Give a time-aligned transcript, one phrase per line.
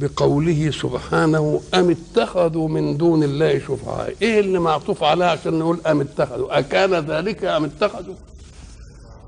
[0.00, 6.00] بقوله سبحانه أم اتخذوا من دون الله شفعاء؟ إيه اللي معطوف عليها عشان نقول أم
[6.00, 8.14] اتخذوا؟ أكان ذلك أم اتخذوا؟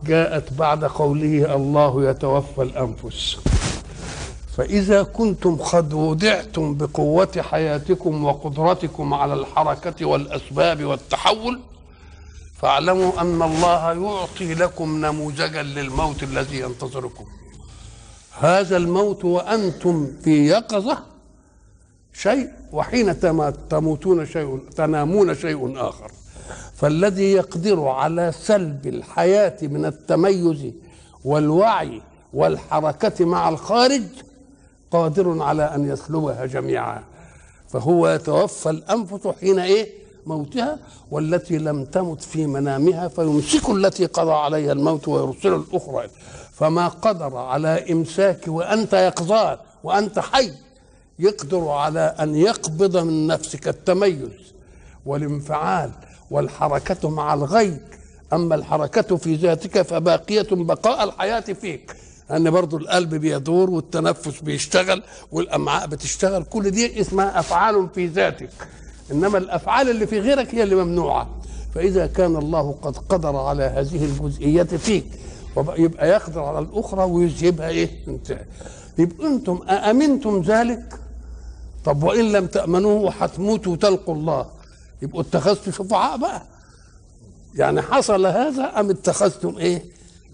[0.06, 3.36] جاءت بعد قوله الله يتوفى الأنفس.
[4.56, 11.60] فإذا كنتم قد ودعتم بقوة حياتكم وقدرتكم على الحركة والأسباب والتحول
[12.60, 17.24] فاعلموا أن الله يعطي لكم نموذجا للموت الذي ينتظركم.
[18.38, 20.98] هذا الموت وأنتم في يقظة
[22.12, 23.20] شيء وحين
[23.70, 26.10] تموتون شيء تنامون شيء آخر.
[26.74, 30.72] فالذي يقدر على سلب الحياة من التميز
[31.24, 34.02] والوعي والحركة مع الخارج
[34.90, 37.04] قادر على أن يسلبها جميعا.
[37.68, 40.78] فهو يتوفى الأنفس حين إيه؟ موتها
[41.10, 46.08] والتي لم تمت في منامها فيمسك التي قضى عليها الموت ويرسل الأخرى.
[46.60, 50.52] فما قدر على إمساك وأنت يقظان وأنت حي
[51.18, 54.28] يقدر على أن يقبض من نفسك التميز
[55.06, 55.90] والانفعال
[56.30, 57.78] والحركة مع الغير
[58.32, 61.96] أما الحركة في ذاتك فباقية بقاء الحياة فيك
[62.30, 65.02] أن برضو القلب بيدور والتنفس بيشتغل
[65.32, 68.50] والأمعاء بتشتغل كل دي اسمها أفعال في ذاتك.
[69.12, 71.28] إنما الأفعال اللي في غيرك هي اللي ممنوعة.
[71.74, 75.04] فإذا كان الله قد قدر على هذه الجزئيات فيك
[75.56, 78.44] يبقى يقدر على الأخرى ويذهبها إيه؟ انتهى
[78.98, 81.00] يبقى أنتم أأمنتم ذلك؟
[81.84, 84.46] طب وإن لم تأمنوه هتموتوا وتلقوا الله.
[85.02, 86.42] يبقوا اتخذتوا شفعاء بقى.
[87.54, 89.84] يعني حصل هذا أم اتخذتم إيه؟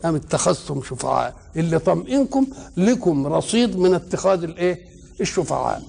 [0.05, 2.47] أم اتخذتم شفعاء؟ اللي طمئنكم
[2.77, 4.81] لكم رصيد من اتخاذ الإيه؟
[5.21, 5.83] الشفعاء.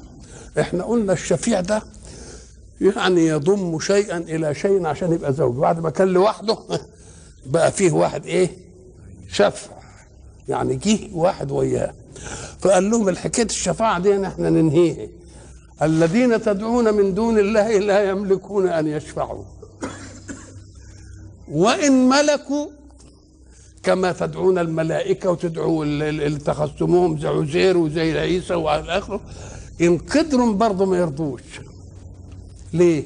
[0.60, 1.84] إحنا قلنا الشفيع ده
[2.82, 5.56] يعني يضم شيئا إلى شيء عشان يبقى زوج.
[5.56, 6.58] بعد ما كان لوحده
[7.54, 8.67] بقى فيه واحد إيه؟
[9.28, 9.72] شفع
[10.50, 11.94] يعني جه واحد وياه
[12.60, 15.08] فقال لهم الحكاية الشفاعة دي إحنا ننهيها.
[15.82, 19.44] الذين تدعون من دون الله لا يملكون أن يشفعوا.
[21.52, 22.68] وإن ملكوا
[23.84, 29.22] كما تدعون الملائكة وتدعوا اللي اتخذتموهم زي عزير وزي عيسى وعلى آخره
[29.82, 31.42] إن قدروا برضه ما يرضوش.
[32.74, 33.04] ليه؟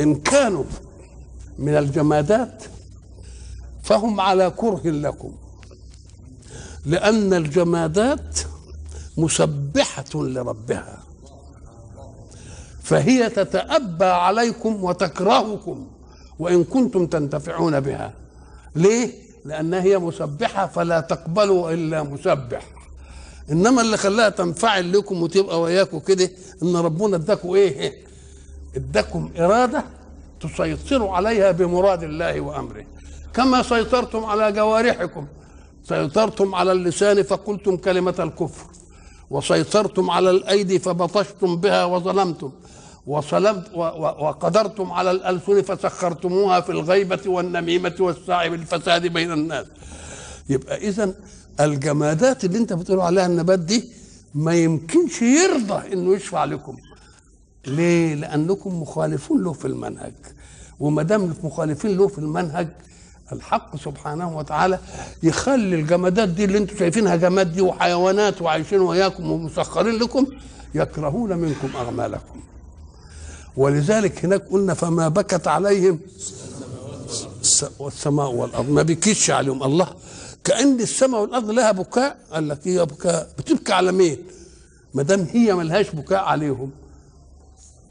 [0.00, 0.64] إن كانوا
[1.58, 2.64] من الجمادات
[3.84, 5.32] فهم على كره لكم.
[6.86, 8.38] لأن الجمادات
[9.16, 10.98] مسبحة لربها.
[12.82, 15.86] فهي تتأبى عليكم وتكرهكم
[16.38, 18.12] وإن كنتم تنتفعون بها.
[18.74, 19.12] ليه؟
[19.44, 22.66] لأنها هي مسبحة فلا تقبلوا إلا مسبح.
[23.50, 26.30] إنما اللي خلاها تنفعل لكم وتبقى وياكم كده
[26.62, 28.04] إن ربنا اداكم إيه؟
[28.76, 29.84] اداكم إرادة
[30.40, 32.84] تسيطروا عليها بمراد الله وأمره.
[33.34, 35.26] كما سيطرتم على جوارحكم.
[35.88, 38.66] سيطرتم على اللسان فقلتم كلمة الكفر.
[39.30, 42.52] وسيطرتم على الأيدي فبطشتم بها وظلمتم.
[43.06, 43.70] وصلمت
[44.24, 49.66] وقدرتم على الألسن فسخرتموها في الغيبة والنميمة والسعي بالفساد بين الناس.
[50.48, 51.14] يبقى إذا
[51.60, 53.88] الجمادات اللي أنت بتقول عليها النبات دي
[54.34, 56.76] ما يمكنش يرضى إنه يشفع لكم.
[57.66, 60.14] ليه؟ لأنكم مخالفون له في المنهج.
[60.80, 62.68] وما دام مخالفين له في المنهج
[63.32, 64.78] الحق سبحانه وتعالى
[65.22, 70.26] يخلي الجمادات دي اللي أنتم شايفينها جماد دي وحيوانات وعايشين وياكم ومسخرين لكم
[70.74, 72.40] يكرهون منكم أعمالكم.
[73.56, 76.00] ولذلك هناك قلنا فما بكت عليهم
[77.78, 78.68] والسماء والأرض.
[78.70, 79.88] ما بكيتش عليهم الله.
[80.44, 82.16] كأن السماء والأرض لها بكاء.
[82.32, 83.28] قال لك هي بكاء.
[83.38, 84.18] بتبكي على مين؟
[84.94, 86.70] ما دام هي ملهاش بكاء عليهم.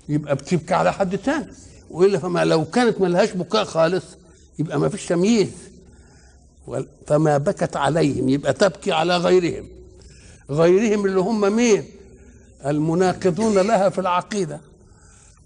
[0.09, 1.47] يبقى بتبكي على حد تاني.
[1.91, 4.03] وإلا فما لو كانت ملهاش بكاء خالص
[4.59, 5.49] يبقى ما فيش تمييز.
[7.07, 9.67] فما بكت عليهم يبقى تبكي على غيرهم.
[10.49, 11.83] غيرهم اللي هم مين؟
[12.65, 14.61] المناقضون لها في العقيدة.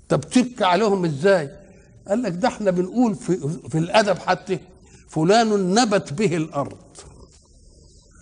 [0.09, 1.50] طب تبكي عليهم إزاي؟
[2.07, 4.59] قال لك ده إحنا بنقول في, في الأدب حتى
[5.09, 6.77] فلان نبت به الأرض.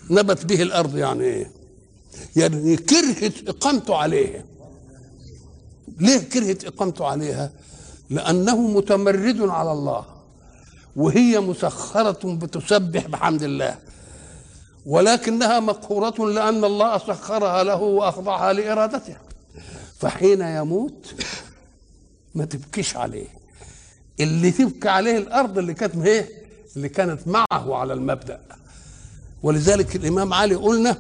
[0.10, 1.52] نبت به الأرض يعني إيه؟
[2.36, 4.44] يعني كرهت إقامته عليها.
[6.00, 7.52] ليه كرهت إقامته عليها؟
[8.10, 10.06] لأنه متمرد على الله.
[10.96, 13.76] وهي مسخرة بتسبح بحمد الله.
[14.86, 19.18] ولكنها مقهورة لأن الله سخرها له وأخضعها لإرادته.
[20.00, 21.16] فحين يموت
[22.36, 23.28] ما تبكيش عليه.
[24.20, 26.30] اللي تبكي عليه الأرض اللي كانت إيه؟
[26.76, 28.42] اللي كانت معه على المبدأ.
[29.44, 30.98] ولذلك الإمام علي قلنا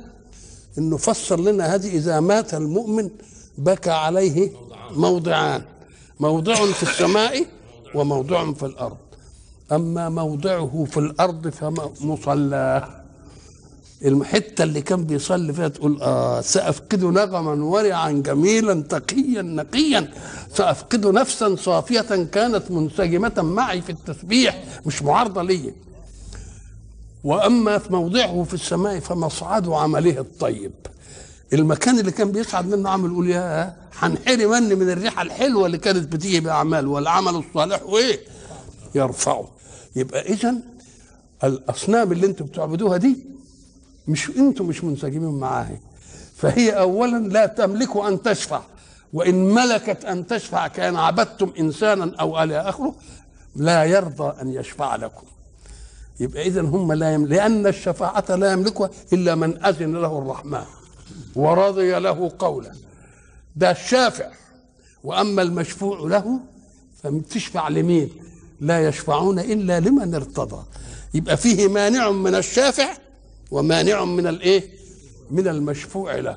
[0.78, 3.10] إنه فسر لنا هذه إذا مات المؤمن
[3.58, 4.52] بكى عليه
[4.92, 5.66] موضعان
[6.20, 7.46] موضع في السماء
[7.96, 8.98] وموضع في الأرض.
[9.72, 12.90] أما موضعه في الأرض فمصلاه
[14.06, 20.10] الحتة اللي كان بيصلي فيها تقول آه سأفقد نغما ورعا جميلا تقيا نقيا.
[20.54, 22.02] سأفقد نفسا صافية
[22.32, 25.74] كانت منسجمة معي في التسبيح مش معارضة لي
[27.24, 30.72] وأما في موضعه في السماء فمصعد عمله الطيب.
[31.54, 36.14] المكان اللي كان بيصعد منه عمل يقول يا هنحرم مني من الريحة الحلوة اللي كانت
[36.14, 38.20] بتيجي باعمال والعمل الصالح وإيه؟
[38.96, 39.48] يرفعه.
[39.96, 40.56] يبقى اذا
[41.44, 43.18] الأصنام اللي أنتم بتعبدوها دي
[44.08, 45.80] مش أنتم مش منسجمين معاها.
[46.36, 48.62] فهي اولا لا تملك أن تشفع
[49.14, 52.96] وإن ملكت أن تشفع كان عبدتم انسانا أو إلى اخره
[53.56, 55.28] لا يرضى أن يشفع لكم.
[56.20, 60.64] يبقى اذا هم لا يملك لأن الشفاعة لا يملكها إلا من أذن له الرحمن
[61.36, 62.72] ورضي له قولا.
[63.56, 64.32] ده الشافع
[65.04, 66.40] وأما المشفوع له
[67.04, 68.10] فتشفع لمين؟
[68.62, 70.64] لا يشفعون إلا لمن ارتضى.
[71.14, 72.98] يبقى فيه مانع من الشافع
[73.52, 74.64] ومانع من الايه
[75.32, 76.36] من المشفوع له.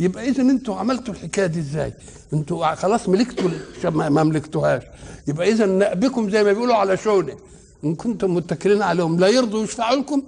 [0.00, 1.92] يبقى اذا أنتوا عملتوا الحكاية دي إزاي؟
[2.32, 3.50] أنتوا خلاص ملكتوا
[3.84, 4.82] ما ملكتوهاش.
[5.28, 7.36] يبقى اذا نأبكم زي ما بيقولوا على شونه.
[7.84, 10.22] إن كنتم متكلين عليهم لا يرضوا يشفعوا لكم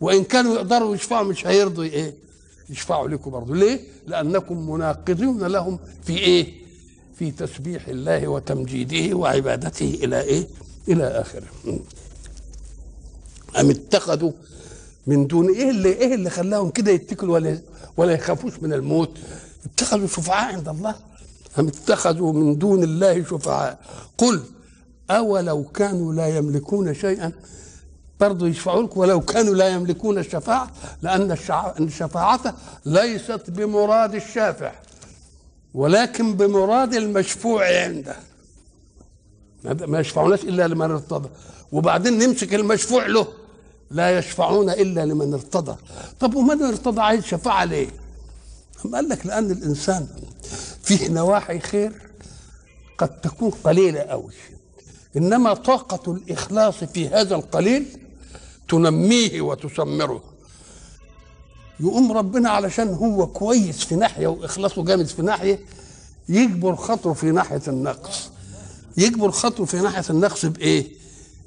[0.00, 2.14] وإن كانوا يقدروا يشفعوا مش هيرضوا إيه؟
[2.70, 3.54] يشفعوا لكم برضه.
[3.56, 6.63] ليه؟ لأنكم مناقضون لهم في إيه؟
[7.18, 10.46] في تسبيح الله وتمجيده وعبادته إلى إيه؟
[10.88, 11.46] إلى آخره.
[13.60, 14.32] أم اتخذوا
[15.06, 17.58] من دون إيه اللي إيه اللي خلاهم كده يتكلوا ولا
[17.96, 19.10] ولا يخافوش من الموت؟
[19.64, 20.94] اتخذوا شفعاء عند الله.
[21.58, 23.78] هم اتخذوا من دون الله شفعاء.
[24.18, 24.42] قل
[25.10, 27.32] أولو كانوا لا يملكون شيئا؟
[28.20, 29.00] برضه يشفعوا لكم.
[29.00, 30.70] ولو كانوا لا يملكون الشفاعة
[31.02, 31.36] لأن
[31.80, 32.54] الشفاعة
[32.86, 34.72] ليست بمراد الشافع.
[35.74, 38.16] ولكن بمراد المشفوع عنده.
[39.64, 41.28] ما يشفعوناش إلا لمن ارتضى.
[41.72, 43.26] وبعدين نمسك المشفوع له.
[43.90, 45.76] لا يشفعون إلا لمن ارتضى.
[46.20, 47.88] طب ومن ارتضى عايز شفاعة ليه؟
[48.92, 50.08] قال لك لأن الإنسان
[50.82, 51.92] فيه نواحي خير
[52.98, 54.32] قد تكون قليلة قوي
[55.16, 57.86] إنما طاقة الإخلاص في هذا القليل
[58.68, 60.33] تنميه وتسمره.
[61.80, 65.60] يقوم ربنا علشان هو كويس في ناحية وإخلاصه جامد في ناحية
[66.28, 68.30] يجبر خطره في ناحية النقص.
[68.96, 70.86] يجبر خطره في ناحية النقص بإيه؟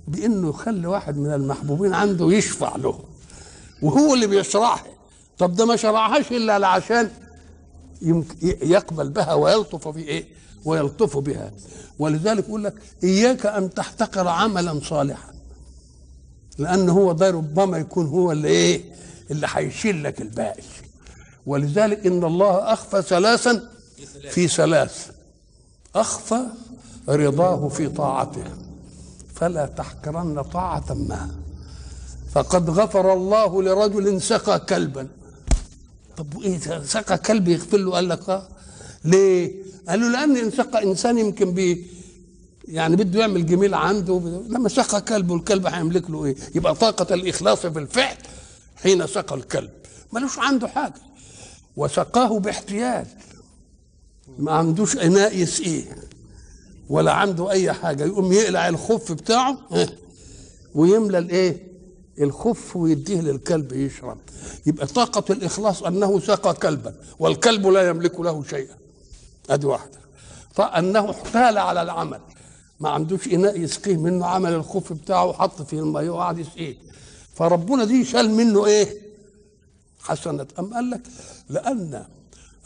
[0.08, 3.00] بإنه يخلي واحد من المحبوبين عنده يشفع له.
[3.82, 4.84] وهو اللي بيشرعها
[5.38, 7.10] طب ده ما شرعهاش إلا عشان
[8.42, 10.26] يقبل بها ويلطف في إيه؟
[10.66, 11.52] ويلطف بها.
[12.00, 12.74] ولذلك يقول لك
[13.04, 15.34] إياك أن تحتقر عملا صالحا.
[16.58, 18.82] لأن هو ده ربما يكون هو اللي إيه؟
[19.32, 20.64] اللي هيشيل لك الباقي.
[21.46, 23.70] ولذلك إن الله أخفى ثلاثا
[24.32, 25.12] في ثلاث.
[25.96, 26.40] أخفى
[27.10, 28.44] رضاه في طاعته.
[29.36, 31.30] فلا تحقرن طاعة ما.
[32.32, 35.08] فقد غفر الله لرجل سقى كلبا.
[36.18, 38.48] طب وايه سقى كلب يغفر له؟ قال لك آه.
[39.06, 39.52] ليه؟
[39.90, 41.88] قال له لأن ان سقى إنسان يمكن بي
[42.68, 44.44] يعني بده يعمل جميل عنده.
[44.50, 48.16] لما سقى كلب والكلب هيملك له إيه؟ يبقى طاقة الإخلاص في الفعل.
[48.84, 49.72] حين سقى الكلب.
[50.14, 51.02] ملوش عنده حاجة.
[51.76, 53.06] وسقاه باحتيال.
[54.40, 55.98] ما عندوش إناء يسقيه.
[56.90, 58.06] ولا عنده أي حاجة.
[58.06, 59.58] يقوم يقلع الخف بتاعه
[60.76, 61.68] ويملى الإيه؟
[62.22, 64.18] الخف ويديه للكلب يشرب.
[64.66, 68.76] يبقى طاقة الإخلاص أنه سقى كلبا والكلب لا يملك له شيئا.
[69.50, 70.00] أدي واحدة.
[70.54, 72.20] فأنه احتال على العمل.
[72.80, 76.87] ما عندوش إناء يسقيه منه عمل الخف بتاعه وحط فيه المية وقعد يسقيه.
[77.38, 78.98] فربنا دي شال منه إيه؟
[80.02, 80.48] حسنة.
[80.60, 81.02] أم قال لك؟
[81.50, 82.06] لأن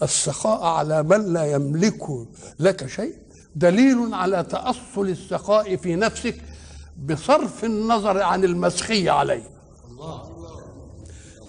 [0.01, 2.27] السخاء على من لا يملك
[2.59, 3.13] لك شيء
[3.55, 6.41] دليل على تأصل السخاء في نفسك
[7.05, 9.43] بصرف النظر عن المسخية عليه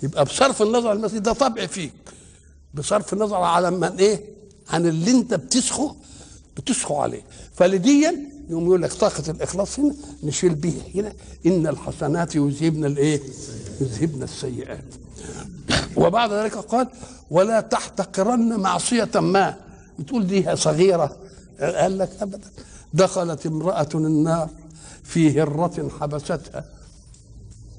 [0.02, 1.92] يبقى بصرف النظر عن المسخية ده طبع فيك.
[2.74, 4.24] بصرف النظر على من إيه؟
[4.68, 5.96] عن اللي أنت بتسخه
[6.56, 7.22] بتسخو عليه.
[7.54, 11.12] فلديا يقوم يقول لك طاقة الإخلاص هنا نشيل به هنا.
[11.46, 13.20] إن الحسنات يذهبن الإيه؟
[13.80, 14.84] يذهبن السيئات.
[15.96, 16.88] وبعد ذلك قال
[17.30, 19.54] ولا تحتقرن معصية ما.
[19.98, 21.16] بتقول دي صغيرة.
[21.60, 22.50] قال لك أبدا.
[22.94, 24.48] دخلت امرأة النار
[25.02, 26.64] في هرة حبستها.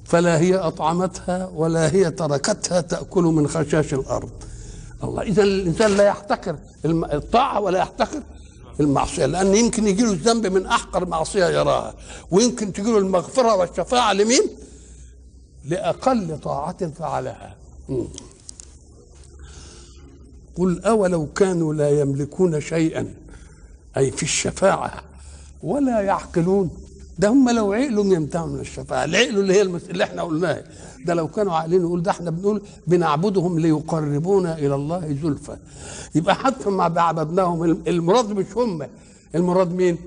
[0.05, 4.31] فلا هي أطعمتها ولا هي تركتها تأكل من خشاش الأرض.
[5.03, 6.55] الله إذا الإنسان لا يحتقر.
[6.85, 8.23] الطاعة ولا يحتقر.
[8.79, 11.93] المعصية لأن يمكن يجي له الذنب من أحقر معصية يراها
[12.31, 14.43] ويمكن تجي له المغفرة والشفاعة لمين؟
[15.65, 17.55] لأقل طاعة فعلها.
[20.55, 23.13] قل أولو كانوا لا يملكون شيئا
[23.97, 25.03] أي في الشفاعة
[25.63, 26.69] ولا يعقلون.
[27.19, 29.89] ده هم لو عقلوا يمتعوا من الشفاعة العقل اللي هي المس...
[29.89, 30.63] اللي إحنا قلناها
[31.05, 35.57] ده لو كانوا عاقلين نقول ده إحنا بنقول بنعبدهم ليقربونا إلى الله زلفى.
[36.15, 38.87] يبقى حتى ما عبدناهم المراد مش هم
[39.35, 39.97] المراد مين؟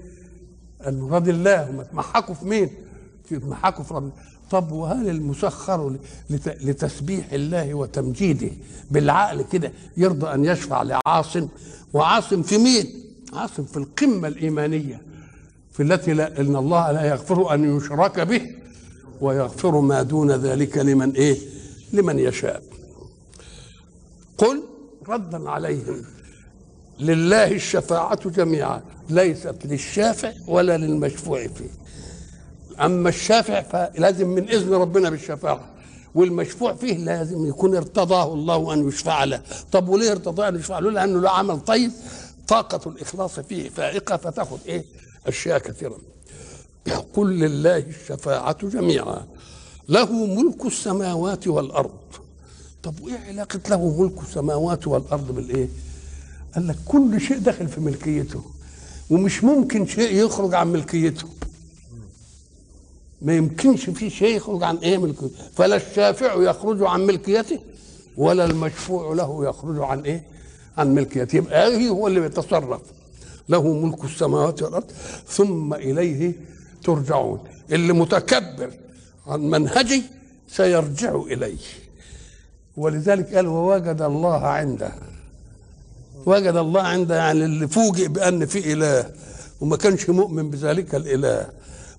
[0.87, 1.71] المراد الله.
[1.71, 2.71] هم اتمحكوا في مين؟
[3.33, 4.13] اتمحكوا في ربنا
[4.51, 5.97] طب وهل المسخر
[6.47, 8.51] لتسبيح الله وتمجيده
[8.91, 11.49] بالعقل كده يرضى أن يشفع لعاصم؟
[11.93, 12.87] وعاصم في مين؟
[13.33, 15.03] عاصم في القمة الإيمانية.
[15.77, 18.41] في التي لا إن الله لا يغفر أن يشرك به
[19.21, 21.39] ويغفر ما دون ذلك لمن إيه؟
[21.93, 22.63] لمن يشاء.
[24.39, 24.63] قل
[25.09, 26.03] ردا عليهم
[27.01, 31.71] لله الشفاعة جميعا ليست للشافع ولا للمشفوع فيه.
[32.85, 35.71] أما الشافع فلازم من إذن ربنا بالشفاعة
[36.15, 39.43] والمشفوع فيه لازم يكون ارتضاه الله أن يشفع له.
[39.73, 41.91] طب وليه ارتضاه أن يشفع له؟ لأنه له عمل طيب
[42.49, 44.85] طاقة الإخلاص فيه فائقة فتاخذ إيه؟
[45.27, 45.99] أشياء كثيرة.
[47.15, 49.27] قل لله الشفاعة جميعا.
[49.89, 52.01] له ملك السماوات والأرض.
[52.83, 55.69] طب وإيه علاقة له ملك السماوات والأرض بالإيه؟
[56.55, 58.43] قال لك كل شيء داخل في ملكيته.
[59.11, 61.29] ومش ممكن شيء يخرج عن ملكيته.
[63.23, 65.31] ما يمكنش في شيء يخرج عن إيه ملكيته.
[65.55, 67.59] فلا الشافع يخرج عن ملكيته
[68.17, 70.25] ولا المشفوع له يخرج عن إيه؟
[70.79, 71.37] عن ملكيته.
[71.37, 72.81] يبقى هو اللي بيتصرف.
[73.49, 74.91] له ملك السماوات والأرض
[75.29, 76.33] ثم إليه
[76.85, 77.39] ترجعون.
[77.73, 78.71] اللي متكبر
[79.27, 80.03] عن منهجي
[80.49, 81.57] سيرجع إليه.
[82.77, 84.93] ولذلك قال ووجد الله عنده.
[86.27, 89.11] وجد الله عنده يعني اللي فوجئ بأن في إله
[89.61, 91.47] وما كانش مؤمن بذلك الإله.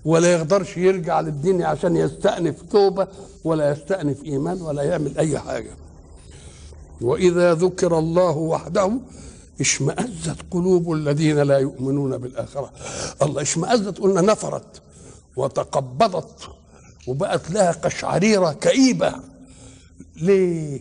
[0.04, 3.08] ولا يقدرش يرجع للدين عشان يستأنف توبة
[3.44, 5.70] ولا يستأنف إيمان ولا يعمل أي حاجة.
[7.00, 8.92] وإذا ذكر الله وحده
[9.60, 12.72] اشمأزت قلوب الذين لا يؤمنون بالآخرة.
[13.22, 14.82] الله اشمأزت قلنا نفرت
[15.36, 16.48] وتقبضت
[17.06, 19.14] وبقت لها قشعريرة كئيبة.
[20.16, 20.80] ليه؟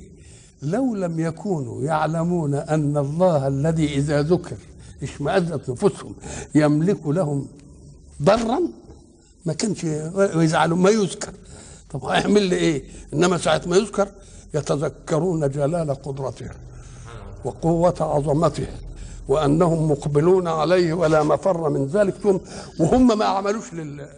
[0.62, 4.58] لو لم يكونوا يعلمون أن الله الذي إذا ذكر
[5.04, 6.16] اشمأزت نفوسهم
[6.56, 7.48] يملك لهم
[8.22, 8.60] ضرا
[9.46, 11.34] ما كانش ويزعلوا ما يذكر.
[11.90, 14.08] طب هيعمل لي إيه؟ إنما ساعة ما يذكر
[14.54, 16.50] يتذكرون جلال قدرته.
[17.46, 18.68] وقوة عظمته
[19.28, 22.38] وأنهم مقبلون عليه ولا مفر من ذلك ثم
[22.80, 23.74] وهم ما عملوش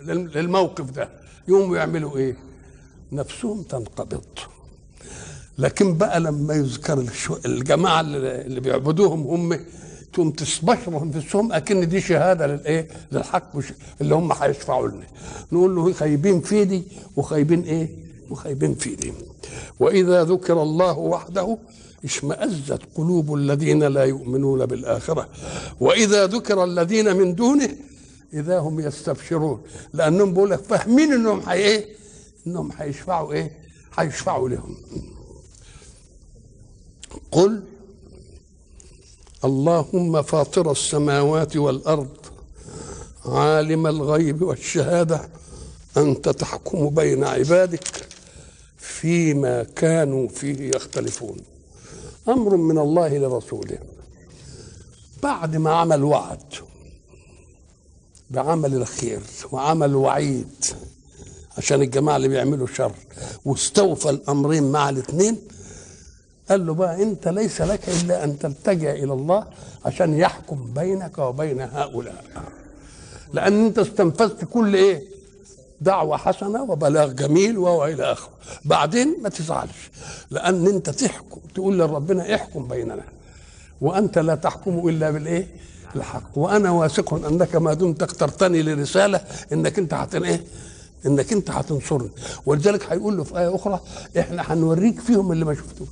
[0.06, 1.10] للموقف ده
[1.48, 2.36] يوم يعملوا إيه
[3.12, 4.24] نفسهم تنقبض
[5.58, 7.06] لكن بقى لما يذكر
[7.46, 9.60] الجماعة اللي بيعبدوهم هم
[10.14, 13.52] تقوم تستبشر انفسهم أكن دي شهادة للإيه؟ للحق
[14.02, 15.06] اللي هم هيشفعوا لنا.
[15.52, 16.84] نقول له خايبين في دي
[17.16, 17.90] وخايبين إيه؟
[18.30, 19.14] وخايبين في دي.
[19.80, 21.58] وإذا ذكر الله وحده
[22.03, 25.29] اشمأزت قلوب الذين لا يؤمنون بالآخرة.
[25.79, 27.75] وإذا ذكر الذين من دونه
[28.34, 29.62] إذا هم يستبشرون.
[29.94, 31.86] لأنهم بيقول لك فاهمين إنهم حي إيه؟
[32.48, 33.51] إنهم هيشفعوا إيه؟
[33.98, 34.77] هيشفعوا لهم.
[37.32, 37.63] قل
[39.46, 42.18] اللهم فاطر السماوات والأرض
[43.25, 45.29] عالم الغيب والشهادة.
[45.98, 48.08] أنت تحكم بين عبادك
[48.77, 51.38] فيما كانوا فيه يختلفون.
[52.28, 53.78] أمر من الله لرسوله.
[55.24, 56.44] بعد ما عمل وعد
[58.30, 59.22] بعمل الخير
[59.52, 60.66] وعمل وعيد
[61.58, 62.92] عشان الجماعة اللي بيعملوا شر
[63.46, 65.38] واستوفى الأمرين مع الاثنين
[66.50, 69.48] قال له بقى أنت ليس لك إلا أن تلتجئ إلى الله
[69.86, 72.26] عشان يحكم بينك وبين هؤلاء.
[73.34, 75.04] لأن أنت استنفذت كل إيه؟
[75.81, 78.29] دعوة حسنة وبلاغ جميل والى آخره.
[78.65, 79.91] بعدين ما تزعلش
[80.31, 83.03] لأن أنت تحكم تقول لربنا احكم بيننا.
[83.81, 85.48] وأنت لا تحكم إلا بالإيه؟
[85.95, 86.38] الحق.
[86.38, 89.21] وأنا واثق أنك ما دمت اخترتني لرسالة
[89.53, 90.43] إنك أنت هتن إيه؟
[91.05, 92.09] إنك أنت هتنصرني.
[92.45, 93.79] ولذلك هيقول له في آية أخرى
[94.19, 95.88] إحنا هنوريك فيهم اللي ما شفتوش.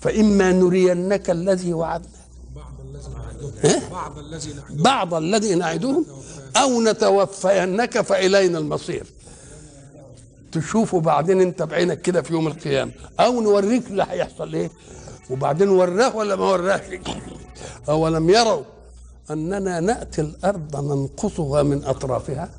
[0.00, 2.08] فإما نرينك الذي وعدنا.
[3.64, 6.06] إيه؟ بعض الذي نعدهم بعض الذي نعدهم
[6.62, 9.06] أو نتوفينك فإلينا المصير.
[10.52, 12.92] تشوفه بعدين أنت بعينك كده في يوم القيامة.
[13.20, 14.70] أو نوريك اللي هيحصل إيه.
[15.30, 17.00] وبعدين وراه ولا ما وراهش.
[17.88, 18.62] اولم يروا
[19.30, 22.50] أننا نأتي الأرض ننقصها من أطرافها.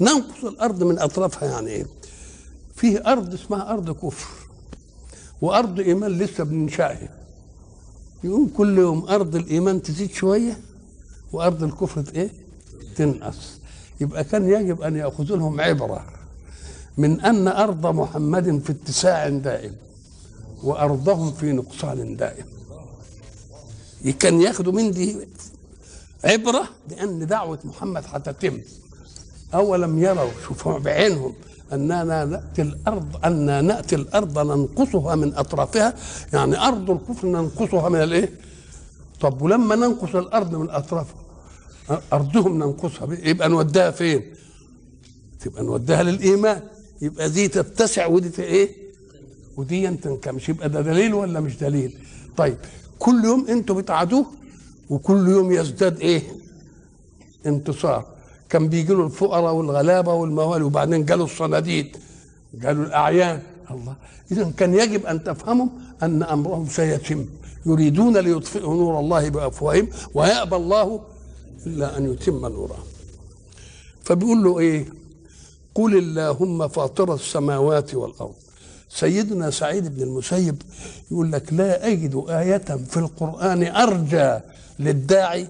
[0.00, 1.86] ننقص الأرض من أطرافها يعني إيه؟
[2.76, 4.28] فيه أرض اسمها أرض كفر.
[5.40, 7.08] وأرض إيمان لسه بننشأها.
[8.24, 10.60] يقوم كل يوم أرض الإيمان تزيد شوية.
[11.32, 12.30] وأرض الكفر إيه؟
[12.96, 13.38] تنقص.
[14.00, 16.04] يبقى كان يجب أن يأخذوا لهم عبرة
[16.98, 19.72] من أن أرض محمد في اتساع دائم
[20.62, 22.44] وأرضهم في نقصان دائم.
[24.18, 25.16] كان ياخدوا من دي
[26.24, 28.58] عبرة بان دعوة محمد هتتم
[29.54, 31.34] أولم يروا شوفوا بعينهم
[31.72, 35.94] أننا نأتي الأرض ان نأتي الأرض ننقصها من أطرافها.
[36.32, 38.30] يعني أرض الكفر ننقصها من الإيه؟
[39.20, 41.21] طب ولما ننقص الأرض من أطرافها؟
[42.12, 44.22] أرضهم ننقصها يبقى نوديها فين؟
[45.40, 46.60] تبقى نوديها للإيمان
[47.02, 48.68] يبقى دي تتسع ودي إيه؟
[49.56, 51.98] ودي تنكمش يبقى ده دليل ولا مش دليل؟
[52.36, 52.56] طيب
[52.98, 54.26] كل يوم أنتوا بتعادوه
[54.90, 56.22] وكل يوم يزداد إيه؟
[57.46, 58.06] انتصار
[58.48, 61.96] كان بيجي له الفقراء والغلابة والموالي وبعدين جاله الصناديد
[62.54, 63.96] جاله الأعيان الله
[64.32, 65.66] اذا كان يجب أن تفهموا
[66.02, 67.26] أن أمرهم سيتم
[67.66, 71.00] يريدون ليطفئوا نور الله بأفواههم ويأبى الله
[71.66, 72.78] إلا أن يتم نوره
[74.04, 74.86] فبيقول له إيه؟
[75.74, 78.34] قل اللهم فاطر السماوات والأرض.
[78.88, 80.62] سيدنا سعيد بن المسيب
[81.10, 84.38] يقول لك لا أجد آية في القرآن أرجى
[84.78, 85.48] للداعي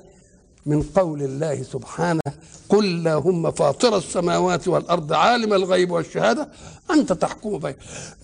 [0.66, 2.20] من قول الله سبحانه
[2.68, 6.48] قل اللهم فاطر السماوات والأرض عالم الغيب والشهادة
[6.90, 7.74] أنت تحكم بين.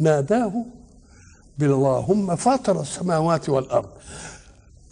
[0.00, 0.52] ناداه
[1.58, 3.88] باللهم فاطر السماوات والأرض.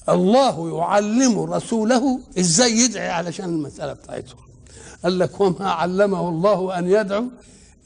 [0.09, 2.21] الله يعلم رسوله.
[2.39, 4.35] إزاي يدعي علشان المسألة بتاعته
[5.05, 7.25] قال لك وما علمه الله أن يدعو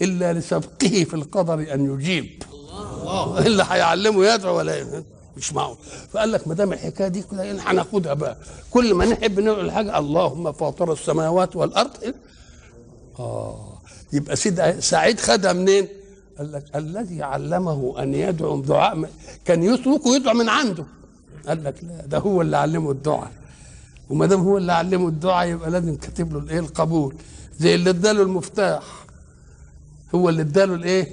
[0.02, 2.42] إلا لسبقه في القدر أن يجيب.
[3.38, 5.02] إلا هيعلمه يدعو ولا
[5.36, 5.76] مش معقول.
[6.12, 8.36] فقال لك ما دام الحكاية دي كده هناخدها بقى.
[8.70, 11.90] كل ما نحب نقول حاجة اللهم فاطر السماوات والأرض.
[13.18, 13.78] آه
[14.12, 15.88] يبقى سيد سعيد خدها منين؟
[16.38, 19.10] قال لك الذي علمه أن يدعو دعاء
[19.44, 20.84] كان يترك ويدعو من عنده.
[21.48, 23.32] قال لك لا ده هو اللي علمه الدعاء.
[24.10, 27.14] وما دام هو اللي علمه الدعاء يبقى لازم كاتب له الايه؟ القبول.
[27.58, 28.82] زي اللي اداله المفتاح.
[30.14, 31.08] هو اللي اداله الايه؟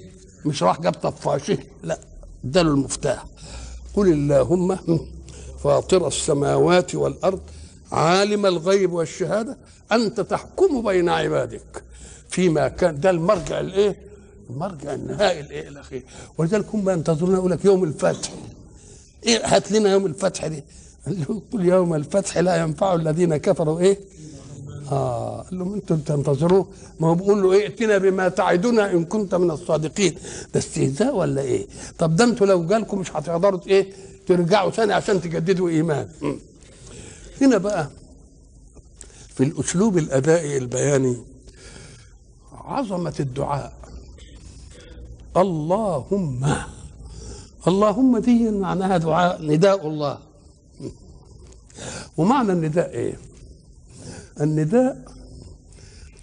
[0.45, 1.99] مش راح جاب طفاشه لا
[2.45, 3.25] اداله المفتاح.
[3.95, 4.77] قل اللهم
[5.63, 7.39] فاطر السماوات والأرض
[7.91, 9.57] عالم الغيب والشهادة
[9.91, 11.83] أنت تحكم بين عبادك.
[12.29, 13.95] فيما كان ده المرجع الايه؟
[14.49, 16.03] المرجع النهائي الايه الأخير.
[16.37, 18.29] ولذلك هم ينتظرون يقول لك يوم الفتح.
[19.25, 20.63] إيه هات لنا يوم الفتح دي.
[21.05, 23.79] قال له قل يوم الفتح لا ينفع الذين كفروا.
[23.79, 23.99] إيه؟
[24.91, 26.67] آه قال لهم أنتم تنتظروه
[26.99, 30.15] ما هو بيقول له إيه ائتنا بما تعدنا إن كنت من الصادقين.
[30.53, 33.93] ده استهزاء ولا إيه؟ طب ده أنتوا لو جالكم مش هتقدروا إيه
[34.27, 36.09] ترجعوا ثاني عشان تجددوا إيمان.
[37.41, 37.89] هنا بقى
[39.35, 41.17] في الأسلوب الأدائي البياني
[42.51, 43.73] عظمة الدعاء.
[45.37, 46.55] اللهم
[47.67, 50.19] اللهم دي معناها دعاء نداء الله.
[52.17, 53.17] ومعنى النداء إيه؟
[54.41, 55.05] النداء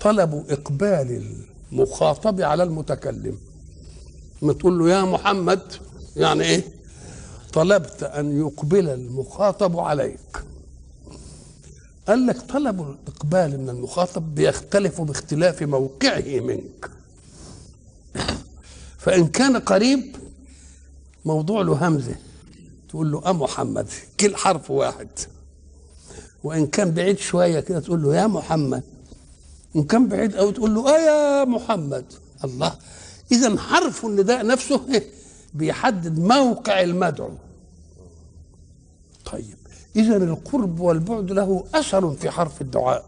[0.00, 1.36] طلب إقبال
[1.72, 3.38] المخاطب على المتكلم.
[4.42, 5.60] ما تقول له يا محمد
[6.16, 6.64] يعني إيه؟
[7.52, 10.44] طلبت أن يقبل المخاطب عليك.
[12.08, 16.90] قال لك طلب الإقبال من المخاطب بيختلف باختلاف موقعه منك.
[18.98, 20.16] فإن كان قريب
[21.24, 22.14] موضوع له همزة.
[22.88, 23.86] تقول له أه محمد.
[24.20, 25.08] كل حرف واحد.
[26.44, 28.82] وإن كان بعيد شوية كده تقول له يا محمد.
[29.74, 32.04] وان كان بعيد قوي تقول له أه يا محمد.
[32.44, 32.74] الله.
[33.32, 34.80] إذا حرف النداء نفسه
[35.54, 37.30] بيحدد موقع المدعو.
[39.24, 39.56] طيب.
[39.96, 43.04] إذا القرب والبعد له أثر في حرف الدعاء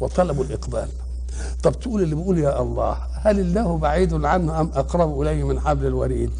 [0.00, 0.88] وطلب الإقبال.
[1.62, 5.86] طب تقول اللي بيقول يا الله هل الله بعيد عنه أم أقرب إليه من حبل
[5.86, 6.30] الوريد؟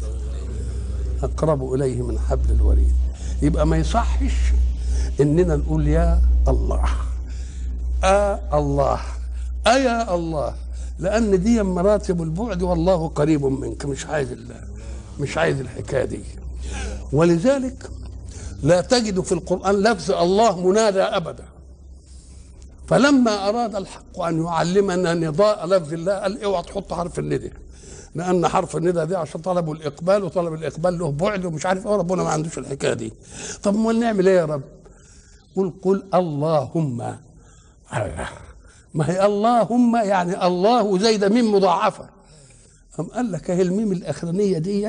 [1.23, 2.95] اقرب إليه من حبل الوريد.
[3.41, 4.33] يبقى ما يصحش
[5.21, 6.85] إننا نقول يا الله.
[8.03, 8.99] آه الله.
[9.67, 10.55] أيا الله.
[10.99, 13.85] لأن دي مراتب البعد والله قريب منك.
[13.85, 14.29] مش عايز
[15.19, 16.19] مش عايز الحكاية دي.
[17.11, 17.89] ولذلك
[18.63, 21.43] لا تجد في القرآن لفظ الله منادى أبدا.
[22.87, 27.51] فلما أراد الحق أن يعلمنا نضاء لفظ الله قال اوعى تحط حرف الندى
[28.17, 32.23] لأن حرف الندى دي عشان طلبوا الإقبال وطلب الإقبال له بعد ومش عارف إيه ربنا
[32.23, 33.13] ما عندوش الحكاية دي.
[33.63, 34.61] طب أمال نعمل إيه يا رب؟
[35.55, 37.01] قل قل اللهم
[37.93, 38.29] الله.
[38.93, 42.09] ما هي اللهم يعني الله زي ده ميم مضاعفة.
[42.99, 44.87] أم قال لك أهي الميم الأخرانية دي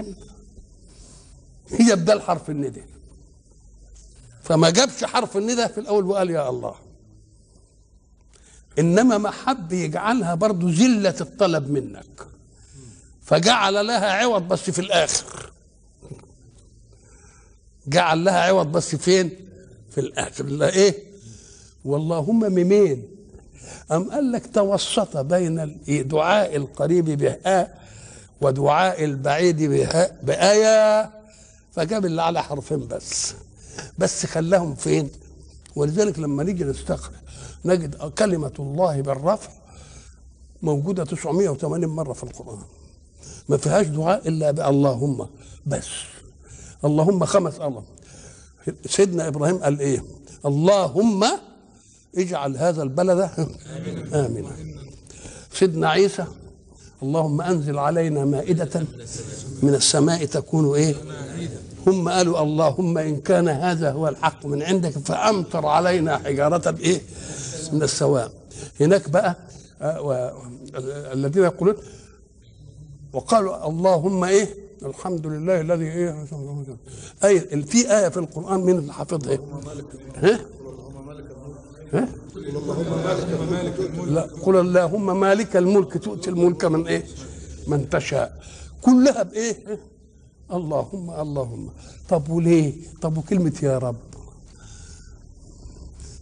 [1.70, 2.82] هي بدل حرف الندى
[4.42, 6.74] فما جابش حرف الندى في الأول وقال يا الله.
[8.78, 12.26] إنما ما حب يجعلها برضو زله الطلب منك.
[13.28, 15.52] فجعل لها عوض بس في الآخر.
[17.86, 19.30] جعل لها عوض بس فين؟
[19.90, 20.44] في الآخر.
[20.44, 21.02] لا إيه؟
[21.84, 23.08] واللهم ميمين.
[23.92, 27.82] أم قال لك توسط بين دعاء القريب بهاء
[28.40, 31.10] ودعاء البعيد بهاء بآية.
[31.72, 33.34] فجاب اللي على حرفين بس.
[33.98, 35.10] بس خلاهم فين؟
[35.76, 37.12] ولذلك لما نيجي نستقرأ
[37.64, 39.50] نجد كلمة الله بالرفع
[40.62, 42.77] موجودة 980 مرة في القرآن.
[43.48, 45.28] ما فيهاش دعاء إلا باللهم
[45.66, 45.86] بس.
[46.84, 47.82] اللهم خمس الله
[48.86, 50.04] سيدنا إبراهيم قال إيه؟
[50.46, 51.24] اللهم
[52.18, 53.30] اجعل هذا البلد
[54.14, 54.50] آمنا.
[55.52, 56.24] سيدنا عيسى
[57.02, 58.84] اللهم أنزل علينا مائدة
[59.62, 60.94] من السماء تكون إيه؟
[61.86, 67.00] هم قالوا اللهم إن كان هذا هو الحق من عندك فأمطر علينا حجارة إيه؟
[67.72, 68.32] من السواء.
[68.80, 69.36] هناك بقى
[71.12, 71.76] الذين يقولون
[73.12, 76.26] وقالوا اللهم إيه الحمد لله الذي إيه
[77.24, 79.40] أي في آية في القرآن مين اللي حافظها إيه؟
[80.16, 80.40] ها؟
[81.92, 82.08] ها؟
[84.06, 87.04] لا قل اللهم مالك الملك تؤتي الملك من إيه؟
[87.66, 88.40] من تشاء
[88.82, 89.78] كلها بإيه؟
[90.52, 91.70] اللهم اللهم
[92.08, 93.96] طب وليه؟ طب وكلمة يا رب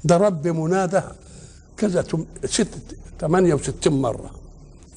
[0.04, 1.00] ده رب منادى
[1.76, 2.04] كذا
[2.44, 2.68] ست
[3.20, 4.30] 68 مرة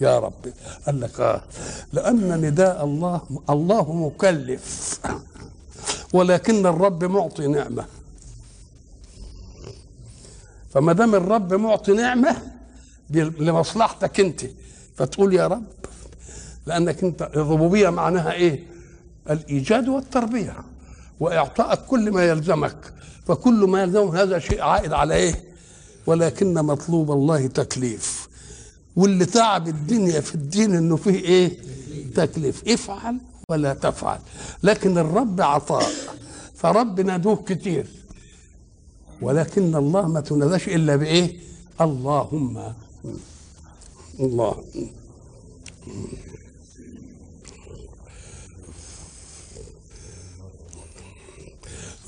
[0.01, 0.53] يا رب
[0.85, 1.41] قال لك آه
[1.93, 4.99] لأن نداء الله الله مكلف
[6.13, 7.85] ولكن الرب معطي نعمة
[10.73, 12.35] فما دام الرب معطي نعمة
[13.09, 14.41] لمصلحتك أنت
[14.95, 15.63] فتقول يا رب
[16.65, 18.63] لأنك أنت الربوبية معناها إيه؟
[19.29, 20.55] الإيجاد والتربية
[21.19, 22.93] وإعطائك كل ما يلزمك
[23.27, 25.43] فكل ما يلزم هذا شيء عائد على إيه؟
[26.05, 28.28] ولكن مطلوب الله تكليف
[28.99, 31.57] واللي تعب الدنيا في الدين إنه فيه إيه؟
[32.15, 32.67] تكليف.
[32.67, 33.17] افعل
[33.49, 34.19] ولا تفعل.
[34.63, 35.85] لكن الرب عطاء.
[36.55, 37.87] فرب نادوه كتير.
[39.21, 41.37] ولكن الله ما تناداش إلا بإيه؟
[41.81, 42.73] اللهم.
[44.19, 44.63] الله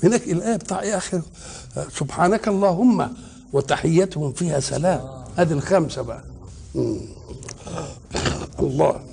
[0.02, 1.22] هناك الآية بتاع إيه آخر؟
[1.98, 3.14] سبحانك اللهم
[3.52, 5.00] وتحيتهم فيها سلام.
[5.36, 6.31] هذه الخمسة بقى.
[8.60, 9.04] الله.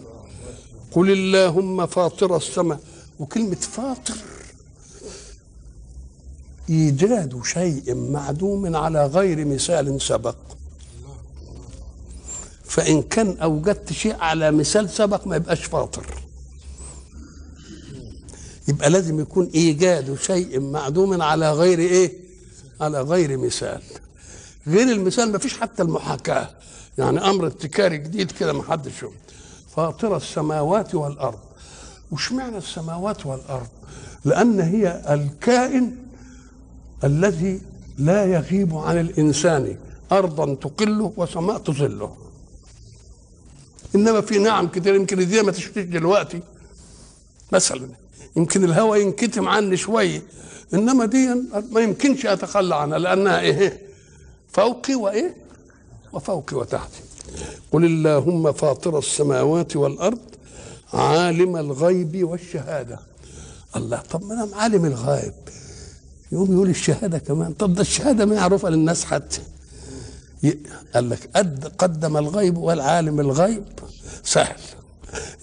[0.91, 2.79] قل اللهم فاطر السماء.
[3.19, 4.15] وكلمة فاطر
[6.69, 10.35] إيجاد شيء معدوم على غير مثال سبق.
[12.63, 16.23] فإن كان أوجدت شيء على مثال سبق ما يبقاش فاطر.
[18.67, 22.13] يبقى لازم يكون إيجاد شيء معدوم على غير إيه؟
[22.81, 23.81] على غير مثال.
[24.67, 26.49] غير المثال ما فيش حتى المحاكاة.
[26.97, 29.05] يعني أمر ابتكاري جديد كده ما حدش
[29.75, 31.39] فاطر السماوات والأرض.
[32.11, 33.67] وش معنى السماوات والأرض؟
[34.25, 35.95] لأن هي الكائن
[37.03, 37.61] الذي
[37.97, 39.77] لا يغيب عن الإنسان.
[40.11, 42.17] أرضا تقله وسماء تظله.
[43.95, 46.41] إنما في نعم كتير يمكن دي ما تشتيش دلوقتي.
[47.51, 47.89] مثلا
[48.35, 50.21] يمكن الهواء ينكتم عني شوية
[50.73, 51.27] إنما دي
[51.71, 53.81] ما يمكنش أتخلى عنها لأنها إيه؟
[54.51, 55.35] فوقي وإيه؟
[56.13, 57.01] وفوقي وتحتي
[57.71, 60.19] قل اللهم فاطر السماوات والأرض
[60.93, 62.99] عالم الغيب والشهادة.
[63.75, 65.33] الله طب ما أنا عالم الغيب.
[66.31, 67.53] يقوم يقول الشهادة كمان.
[67.53, 69.41] طب ده الشهادة معروفة للناس حتى.
[70.93, 71.29] قال لك
[71.77, 73.63] قدم الغيب والعالم الغيب.
[74.23, 74.59] سهل.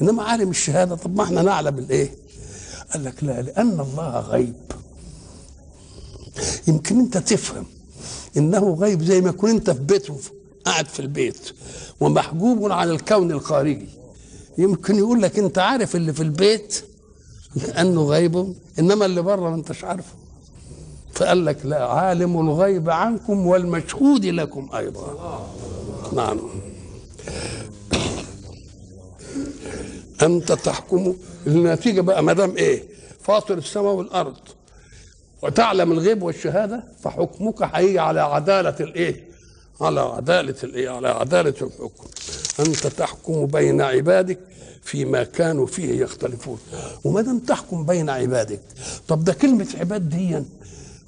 [0.03, 2.15] إنما عالم الشهادة طب ما إحنا نعلم الإيه؟
[2.93, 4.55] قال لك لا لأن الله غيب.
[6.69, 7.67] يمكن أنت تفهم
[8.37, 10.19] إنه غيب زي ما يكون أنت في بيته
[10.67, 11.53] قاعد في البيت
[12.01, 13.89] ومحجوب عن الكون الخارجي.
[14.59, 16.85] يمكن يقول لك انت عارف اللي في البيت
[17.57, 20.13] لأنه غيب إنما اللي بره ما انتش عارفه.
[21.13, 25.47] فقال لك لا عالم الغيب عنكم والمشهود لكم أيضا.
[26.13, 26.39] نعم.
[30.23, 31.15] أنت تحكم
[31.47, 32.83] النتيجة بقى ما دام إيه؟
[33.23, 34.37] فاطر السماء والأرض.
[35.43, 39.36] وتعلم الغيب والشهادة فحكمك هيجي على عدالة الإيه؟
[39.81, 40.01] على
[40.65, 42.05] الإيه؟ على عدالة الحكم.
[42.61, 44.39] أنت تحكم بين عبادك
[44.83, 46.59] فيما كانوا فيه يختلفون.
[47.05, 48.61] وما دام تحكم بين عبادك
[49.09, 50.43] طب ده كلمة عباد دي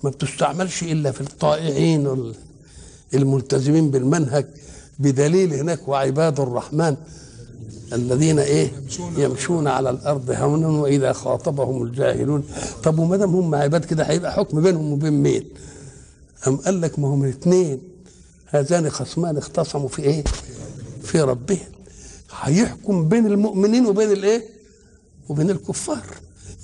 [0.05, 2.33] ما بتستعملش إلا في الطائعين
[3.15, 4.47] الملتزمين بالمنهج
[4.99, 6.97] بدليل هناك وعباد الرحمن
[7.93, 8.73] الذين إيه؟
[9.17, 12.45] يمشون على الأرض هونا وإذا خاطبهم الجاهلون.
[12.85, 15.45] طب وما دام هم عباد كده هيبقى حكم بينهم وبين مين؟
[16.47, 17.81] أم قال لك ما هم الاثنين
[18.51, 20.25] هذان خصمان اختصموا في إيه؟
[21.03, 21.69] في ربهم.
[22.41, 24.45] هيحكم بين المؤمنين وبين الإيه؟
[25.29, 26.05] وبين الكفار.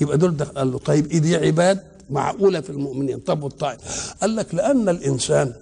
[0.00, 4.36] يبقى دول ده قال له طيب إيه دي عباد معقولة في المؤمنين؟ طب والطائف؟ قال
[4.36, 5.52] لك لأن الإنسان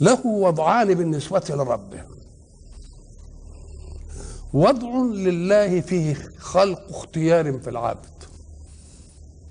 [0.00, 2.02] له وضعان بالنسبة لربه.
[4.52, 8.06] وضع لله فيه خلق اختيار في العبد.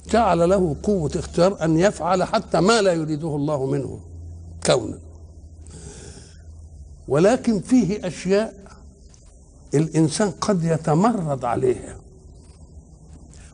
[0.10, 4.00] جعل له قوة اختيار أن يفعل حتى ما لا يريده الله منه.
[4.65, 4.99] كونا
[7.08, 8.63] ولكن فيه أشياء
[9.73, 11.97] الإنسان قد يتمرد عليها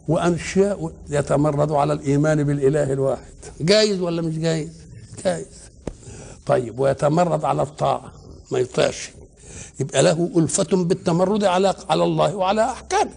[0.07, 3.33] وأشياء يتمرد على الإيمان بالإله الواحد.
[3.61, 4.71] جايز ولا مش جايز؟
[5.25, 5.45] جايز.
[6.45, 8.11] طيب ويتمرد على الطاعة
[8.51, 9.11] ما يطيعش.
[9.79, 13.15] يبقى له ألفة بالتمرد على على الله وعلى أحكامه.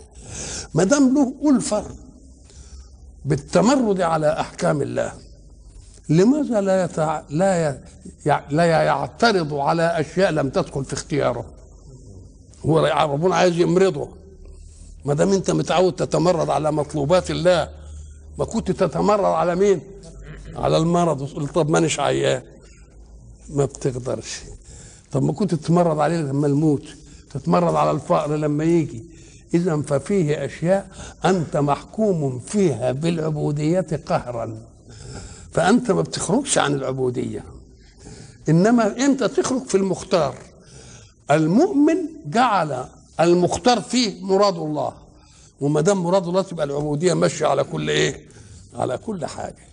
[0.75, 1.85] ما دام له ألفة
[3.25, 5.13] بالتمرد على أحكام الله
[6.17, 7.23] لماذا لا يتع...
[7.31, 7.81] لا ي...
[8.51, 11.45] لا يعترض على أشياء لم تدخل في اختياره؟
[12.67, 12.79] هو
[13.13, 14.09] ربنا عايز يمرضه.
[15.05, 17.69] ما دام أنت متعود تتمرد على مطلوبات الله
[18.39, 19.81] ما كنت تتمرد على مين؟
[20.57, 21.21] على المرض.
[21.21, 22.43] وتقول طب مانيش عيان.
[23.51, 24.41] ما بتقدرش.
[25.13, 26.85] طب ما كنت تتمرد عليه لما الموت
[27.31, 29.05] تتمرد على الفقر لما يجي.
[29.55, 30.89] اذا ففيه أشياء
[31.25, 34.72] أنت محكوم فيها بالعبودية قهرا.
[35.53, 37.45] فأنت ما بتخرجش عن العبودية.
[38.49, 40.35] إنما أنت تخرج في المختار.
[41.31, 42.85] المؤمن جعل
[43.21, 44.93] المختار فيه مراد الله.
[45.61, 48.29] وما دام مراد الله تبقى العبودية ماشية على كل إيه؟
[48.75, 49.67] على كل حاجة.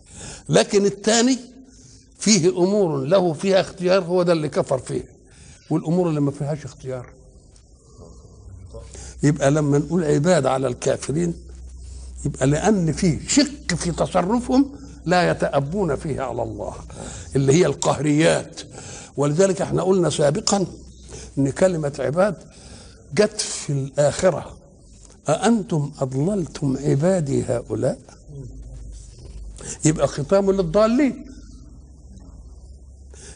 [0.50, 1.38] لكن الثاني
[2.20, 5.04] فيه أمور له فيها اختيار هو ده اللي كفر فيه.
[5.70, 7.10] والأمور اللي ما فيهاش اختيار.
[9.24, 11.34] يبقى لما نقول عباد على الكافرين
[12.26, 14.72] يبقى لأن فيه شك في تصرفهم
[15.06, 16.76] لا يتأبون فيه على الله
[17.36, 18.62] اللي هي القهريات.
[19.18, 20.66] ولذلك إحنا قلنا سابقا
[21.38, 22.36] إن كلمة عباد
[23.14, 24.58] جت في الآخرة.
[25.30, 28.00] أأنتم أضللتم عبادي هؤلاء؟
[29.86, 31.26] يبقى ختام للضالين.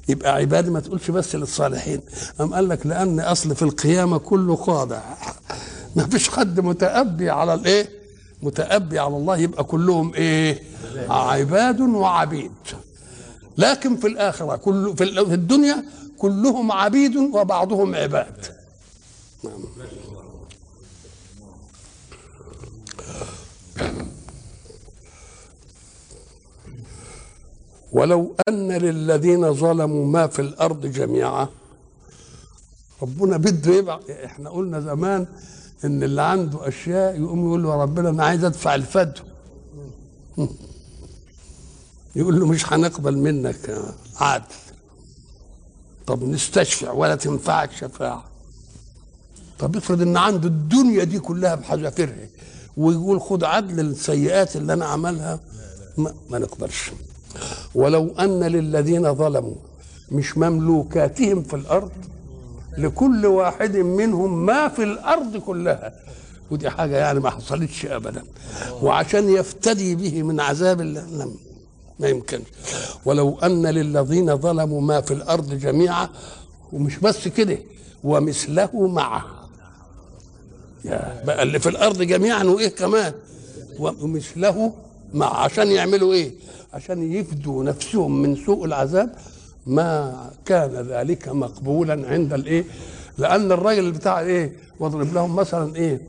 [0.10, 2.02] يبقى عبادي ما تقولش بس للصالحين.
[2.41, 5.02] أم قال لك لأن أصل في القيامة كله خاضع.
[5.95, 8.02] ما فيش حد متأبي على الإيه؟
[8.43, 10.62] متأبي على الله يبقى كلهم إيه
[11.10, 12.51] عباد وعبيد
[13.58, 15.84] لكن في الآخرة كل في ال- في الدنيا
[16.17, 18.36] كلهم عبيد وبعضهم عباد.
[27.91, 31.47] ولو أن للذين ظلموا ما في الأرض جميعا
[33.01, 35.27] ربنا بده يبقى إحنا قلنا زمان
[35.83, 39.21] إن اللي عنده أشياء يقوم يقول له يا ربنا أنا عايز أدفع الفدو
[42.15, 43.81] يقول له مش هنقبل منك
[44.17, 44.45] عدل
[46.07, 48.23] طب نستشفع ولا تنفعك شفاعة.
[49.59, 52.27] طب افرض إن عنده الدنيا دي كلها بحذافيرها
[52.77, 55.39] ويقول خد عدل السيئات اللي أنا عملها
[55.97, 56.91] ما, ما نقدرش
[57.75, 59.55] ولو أن للذين ظلموا
[60.11, 61.91] مش مملوكاتهم في الأرض
[62.77, 65.93] لكل واحد منهم ما في الأرض كلها.
[66.51, 68.23] ودي حاجة يعني ما حصلتش ابدا.
[68.81, 71.36] وعشان يفتدي به من عذاب الله لم
[71.99, 72.47] ما يمكنش.
[73.05, 76.09] ولو أن للذين ظلموا ما في الأرض جميعا
[76.73, 77.57] ومش بس كده
[78.03, 79.25] ومثله معه.
[81.25, 83.13] بقى اللي في الأرض جميعا وإيه كمان؟
[83.79, 84.73] ومثله
[85.13, 86.31] مع عشان يعملوا إيه؟
[86.73, 89.15] عشان يفدوا نفسهم من سوء العذاب
[89.65, 92.65] ما كان ذلك مقبولا عند الإيه؟
[93.17, 96.02] لأن الراجل بتاع إيه؟ واضرب لهم مثلا إيه؟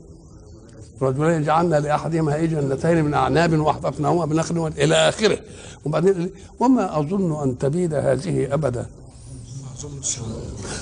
[1.01, 5.37] رجلين جعلنا لأحدهما إيه جنتين من أعناب وحففناهما بنخل إلى آخره.
[5.85, 8.85] وبعدين وما أظن أن تبيد هذه ابدا.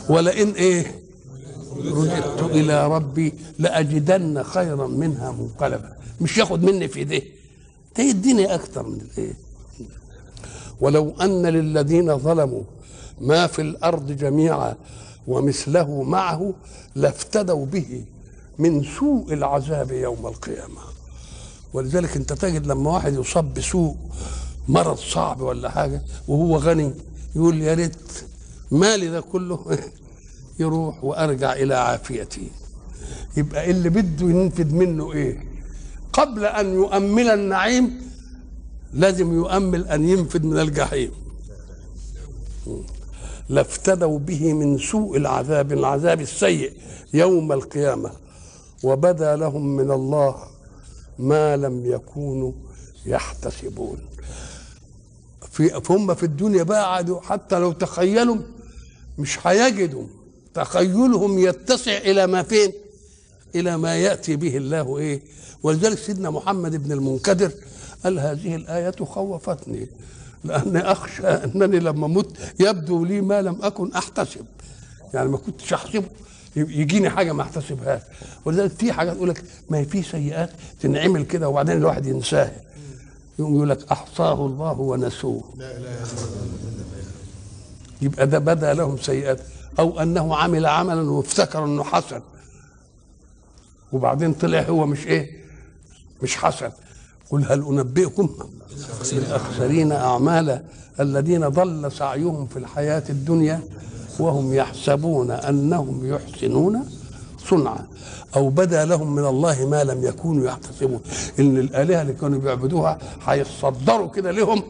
[0.09, 0.99] ولئن إيه؟
[1.85, 5.93] رجعت إلى ربي لأجدن خيرا منها منقلبا.
[6.21, 7.23] مش ياخد مني في إيديه.
[7.97, 9.33] ده يديني أكتر من الايه
[10.81, 12.63] ولو أن للذين ظلموا
[13.21, 14.75] ما في الأرض جميعا
[15.27, 16.53] ومثله معه
[16.95, 18.05] لافتدوا به
[18.59, 20.81] من سوء العذاب يوم القيامة.
[21.73, 23.95] ولذلك أنت تجد لما واحد يصاب بسوء
[24.67, 26.93] مرض صعب ولا حاجة وهو غني
[27.35, 27.95] يقول يا ريت
[28.71, 29.79] مالي ده كله
[30.59, 32.51] يروح وأرجع إلى عافيتي.
[33.37, 35.43] يبقى اللي بده ينفد منه إيه؟
[36.13, 38.12] قبل أن يؤمل النعيم
[38.93, 41.11] لازم يؤمل أن ينفد من الجحيم.
[43.49, 46.73] لافتدوا به من سوء العذاب العذاب السيء
[47.13, 48.11] يوم القيامة.
[48.83, 50.35] وبدا لهم من الله
[51.19, 52.51] ما لم يكونوا
[53.05, 53.97] يحتسبون.
[55.51, 58.37] في هم في الدنيا بقى حتى لو تخيلوا
[59.17, 60.05] مش هيجدوا.
[60.53, 62.71] تخيلهم يتسع إلى ما فين؟
[63.55, 65.21] إلى ما يأتي به الله إيه؟
[65.63, 67.51] ولذلك سيدنا محمد بن المنكدر
[68.03, 69.87] قال هذه الآية خوفتني؟
[70.43, 74.45] لأني أخشى أنني لما مت يبدو لي ما لم أكن أحتسب.
[75.13, 76.07] يعني ما كنتش أحسبه.
[76.55, 78.01] يجيني حاجة ما أحتسبهاش.
[78.45, 80.49] ولذلك في حاجات تقول لك ما هي في سيئات
[80.81, 82.61] تنعمل كده وبعدين الواحد ينساها.
[83.39, 85.43] يقوم يقول لك أحصاه الله ونسوه.
[88.01, 89.39] يبقى ده بدا لهم سيئات.
[89.79, 92.21] أو أنه عمل عملا وافتكر إنه حسن.
[93.91, 95.43] وبعدين طلع هو مش إيه؟
[96.21, 96.71] مش حسن.
[97.33, 98.29] قل هل أنبئكم
[99.11, 100.63] بالأخسرين اعمالا
[100.99, 103.61] الذين ضل سعيهم في الحياة الدنيا
[104.19, 106.79] وهم يحسبون أنهم يحسنون
[107.49, 107.87] صنعا
[108.35, 110.99] أو بدا لهم من الله ما لم يكونوا يحتسبون
[111.39, 114.63] إن الآلهة اللي كانوا بيعبدوها هيتصدروا كده لهم.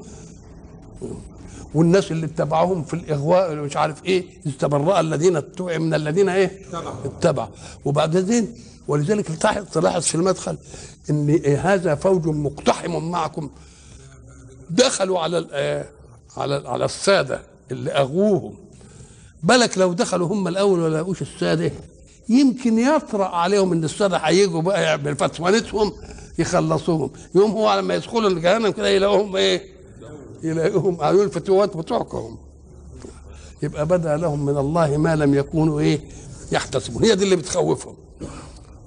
[1.76, 6.52] والناس اللي اتبعوهم في الإغواء اللي مش عارف إيه استبرأ الذين اتبعوا من الذين إيه؟
[7.06, 7.49] اتبعوا.
[7.86, 8.47] وبعدين
[8.88, 9.28] ولذلك
[9.74, 10.58] تلاحظ في المدخل
[11.10, 13.50] إن هذا فوج مقتحم معكم.
[14.69, 15.38] دخلوا على
[16.38, 17.41] على على السادة
[17.72, 18.54] اللي اغووهم
[19.43, 21.72] بالك لو دخلوا هم الأول ولا لقوش السادة؟
[22.30, 25.93] يمكن يطرأ عليهم إن السادة هيجوا بقى بفتوانتهم
[26.39, 27.12] يخلصوهم.
[27.36, 29.63] يوم هو لما يدخلوا الجهنم كده يلاقوهم إيه؟
[30.43, 32.38] يلاقوهم قالوا الفتوات بتوعكم.
[33.63, 36.00] يبقى بدأ لهم من الله ما لم يكونوا إيه؟
[36.52, 37.04] يحتسبون.
[37.04, 37.96] هي دي اللي بتخوفهم.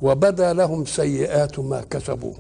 [0.03, 2.35] وبدا لهم سيئات ما كسبوا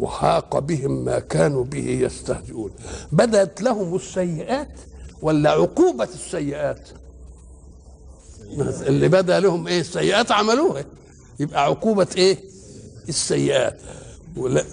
[0.00, 2.70] وحاق بهم ما كانوا به يستهزئون.
[3.12, 4.72] بدأت لهم السيئات
[5.22, 6.88] ولا عقوبة السيئات؟
[8.86, 10.84] اللي بدأ لهم إيه؟ السيئات عملوها.
[11.40, 12.38] يبقى عقوبة إيه؟
[13.08, 13.80] السيئات.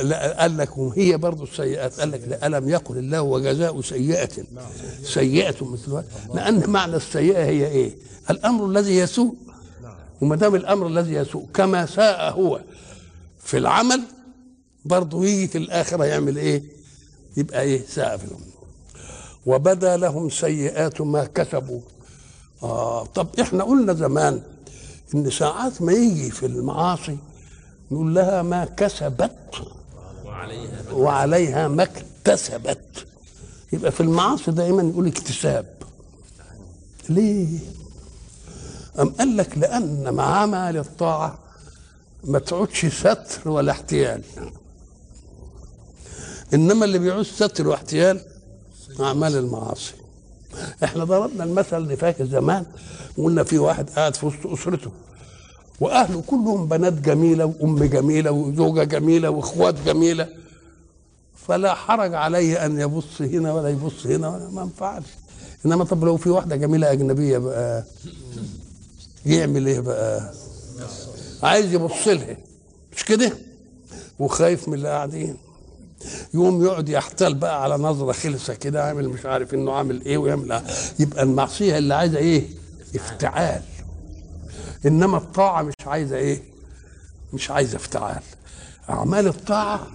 [0.01, 1.99] لا قال لك هي برضه السيئات.
[1.99, 4.29] قال لك لا ألم يقل الله وجزاء سيئة؟
[5.03, 6.03] سيئة مثلها
[6.33, 7.95] لأن معنى السيئة هي إيه؟
[8.29, 9.35] الأمر الذي يسوء
[10.21, 12.61] وما دام الأمر الذي يسوء كما ساء هو
[13.43, 14.01] في العمل
[14.85, 16.63] برضه يجي في الآخرة يعمل إيه؟
[17.37, 18.45] يبقى إيه؟ ساء في العمل
[19.45, 21.81] وبدا لهم سيئات ما كسبوا.
[22.63, 24.41] آه طب إحنا قلنا زمان
[25.15, 27.17] إن ساعات ما يجي في المعاصي
[27.91, 29.61] نقول لها ما كسبت
[30.25, 33.05] وعليها, وعليها ما اكتسبت.
[33.73, 35.65] يبقى في المعاصي دائما يقول اكتساب.
[37.09, 37.59] ليه؟
[38.99, 41.39] أم قال لك لأن مع عمل الطاعة
[42.23, 44.21] ما تعودش ستر ولا احتيال.
[46.53, 48.21] إنما اللي بيعوز ستر واحتيال
[48.99, 49.93] أعمال المعاصي.
[50.83, 52.65] إحنا ضربنا المثل اللي فاكر زمان
[53.17, 54.91] قلنا في واحد قاعد في وسط أسرته
[55.79, 60.27] وأهله كلهم بنات جميلة وأم جميلة وزوجة جميلة وإخوات جميلة
[61.47, 65.03] فلا حرج عليه أن يبص هنا ولا يبص هنا ما ينفعش.
[65.65, 67.83] إنما طب لو في واحدة جميلة أجنبية بقى
[69.25, 70.33] يعمل إيه بقى؟
[71.43, 72.37] عايز يبص لها
[72.95, 73.31] مش كده؟
[74.19, 75.37] وخايف من اللي قاعدين.
[76.33, 80.61] يقوم يقعد يحتال بقى على نظرة خلسه كده عامل مش عارف انه عامل إيه ويعمل
[80.99, 82.47] يبقى المعصية اللي عايزة إيه؟
[82.95, 83.61] افتعال.
[84.85, 86.43] انما الطاعة مش عايزة إيه؟
[87.33, 88.21] مش عايزة افتعال.
[88.89, 89.87] أعمال الطاعة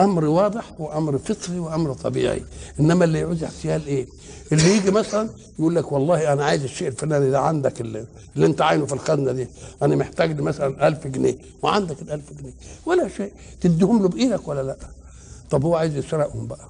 [0.00, 2.42] أمر واضح وأمر فطري وأمر طبيعي.
[2.80, 4.06] إنما اللي يعوز احتيال إيه؟
[4.52, 8.06] اللي يجي مثلا يقول لك والله أنا عايز الشيء الفلاني ده عندك اللي,
[8.36, 9.48] اللي أنت عاينه في الخزنة دي.
[9.82, 11.38] أنا محتاج لي مثلا 1000 جنيه.
[11.62, 12.52] وعندك ال 1000 جنيه.
[12.86, 13.32] ولا شيء.
[13.60, 14.76] تديهم له بإيدك ولا لأ؟
[15.50, 16.68] طب هو عايز يسرقهم بقى.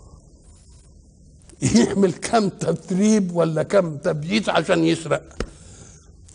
[1.63, 5.23] يعمل كم تدريب ولا كم تبييت عشان يسرق؟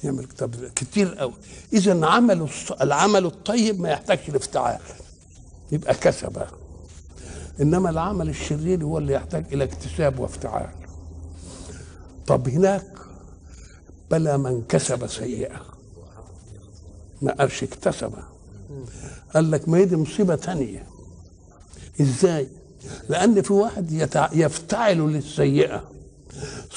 [0.04, 0.28] يعمل
[0.76, 1.34] كتير قوي.
[1.74, 2.48] اذا عمل
[2.82, 4.80] العمل الطيب ما يحتاجش لافتعال
[5.72, 6.42] يبقى كسب.
[7.62, 10.70] إنما العمل الشرير هو اللي يحتاج إلى اكتساب وافتعال.
[12.28, 12.86] طب هناك
[14.12, 15.62] بلى من كسب سيئة
[17.22, 18.12] ما قالش اكتسب.
[19.34, 20.86] قال لك ما هي دي مصيبة ثانية
[22.02, 22.48] إزاي؟
[23.10, 24.30] لأن في واحد يتع...
[24.34, 25.84] يفتعل للسيئة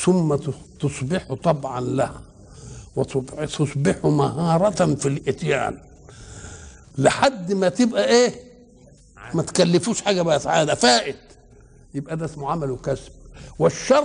[0.05, 0.37] ثم
[0.81, 2.23] تصبح طبعا لها
[2.97, 5.79] وتصبح مهارة في الإتيان
[6.99, 8.35] لحد ما تبقى إيه؟
[9.37, 11.17] ما تكلفوش حاجة بقى عادة فائت.
[11.95, 13.13] يبقى ده اسمه عمل وكسب.
[13.59, 14.05] والشر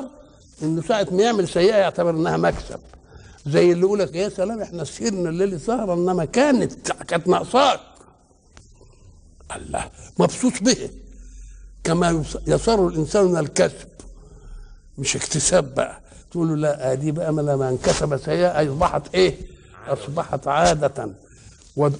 [0.63, 2.79] إنه ساعة ما يعمل سيئة يعتبر إنها مكسب.
[3.47, 7.79] زي اللي يقول لك يا سلام إحنا سهرنا الليل سهرة إنما كانت كانت ناقصاك.
[9.55, 10.89] الله مبسوط به.
[11.83, 13.87] كما يسر الإنسان من الكسب.
[14.97, 16.01] مش اكتساب بقى.
[16.31, 19.35] تقول له لا دي بقى ما لما انكسب سيئة أصبحت إيه؟
[19.87, 21.09] أصبحت عادة.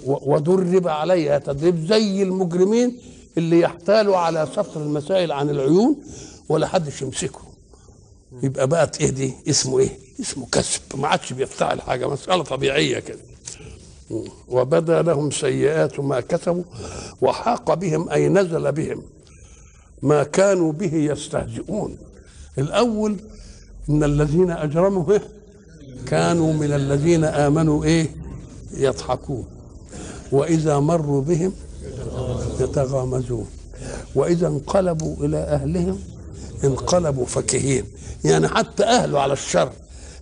[0.06, 3.02] ودرب عليها تدريب زي المجرمين
[3.38, 5.96] اللي يحتالوا على سطر المسائل عن العيون
[6.50, 7.42] ولا حدش يمسكه.
[8.44, 10.82] يبقى بقت إيه دي؟ اسمه إيه؟ اسمه كسب.
[10.96, 13.20] ما عادش بيفتعل حاجة مسألة طبيعية كده.
[14.48, 16.64] وبدأ لهم سيئات ما كسبوا
[17.22, 19.04] وحاق بهم أي نزل بهم
[20.02, 21.98] ما كانوا به يستهزئون.
[22.58, 23.18] الأول
[23.90, 25.22] إن الذين أجرموا إيه؟
[26.06, 28.16] كانوا من الذين آمنوا إيه؟
[28.74, 29.46] يضحكون.
[30.32, 31.54] وإذا مروا بهم
[32.60, 33.48] يتغامزون.
[34.16, 36.00] وإذا انقلبوا إلى أهلهم
[36.64, 37.86] انقلبوا فكهين.
[38.24, 39.72] يعني حتى أهله على الشر.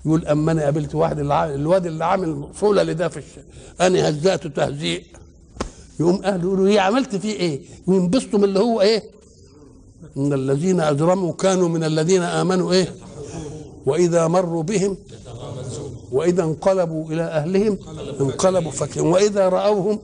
[0.06, 3.42] يقول أما أنا قابلت واحد الواد اللي عامل صولة لده في الشر
[3.82, 5.04] أنا هزأته تهزيء.
[6.00, 9.04] يقوم أهله يقولوا إيه عملت فيه إيه؟ وينبسطوا من اللي هو إيه؟
[10.18, 12.96] إن الذين أجرموا كانوا من الذين آمنوا إيه؟
[13.86, 14.98] وإذا مروا بهم
[16.12, 17.78] وإذا انقلبوا إلى أهلهم
[18.22, 19.06] انقلبوا فكهين.
[19.08, 20.00] وإذا رأوهم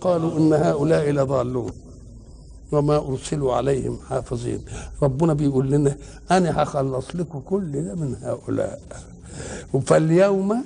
[0.00, 1.72] قالوا إن هؤلاء لضالون
[2.72, 4.60] وما أرسلوا عليهم حافظين.
[5.02, 5.96] ربنا بيقول لنا
[6.30, 8.80] أنا هخلص لكم كل ده من هؤلاء.
[9.86, 10.64] فاليوم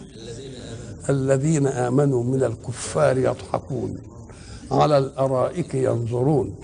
[1.08, 3.98] الذين آمنوا من الكفار يضحكون
[4.70, 6.54] على الأرائك ينظرون.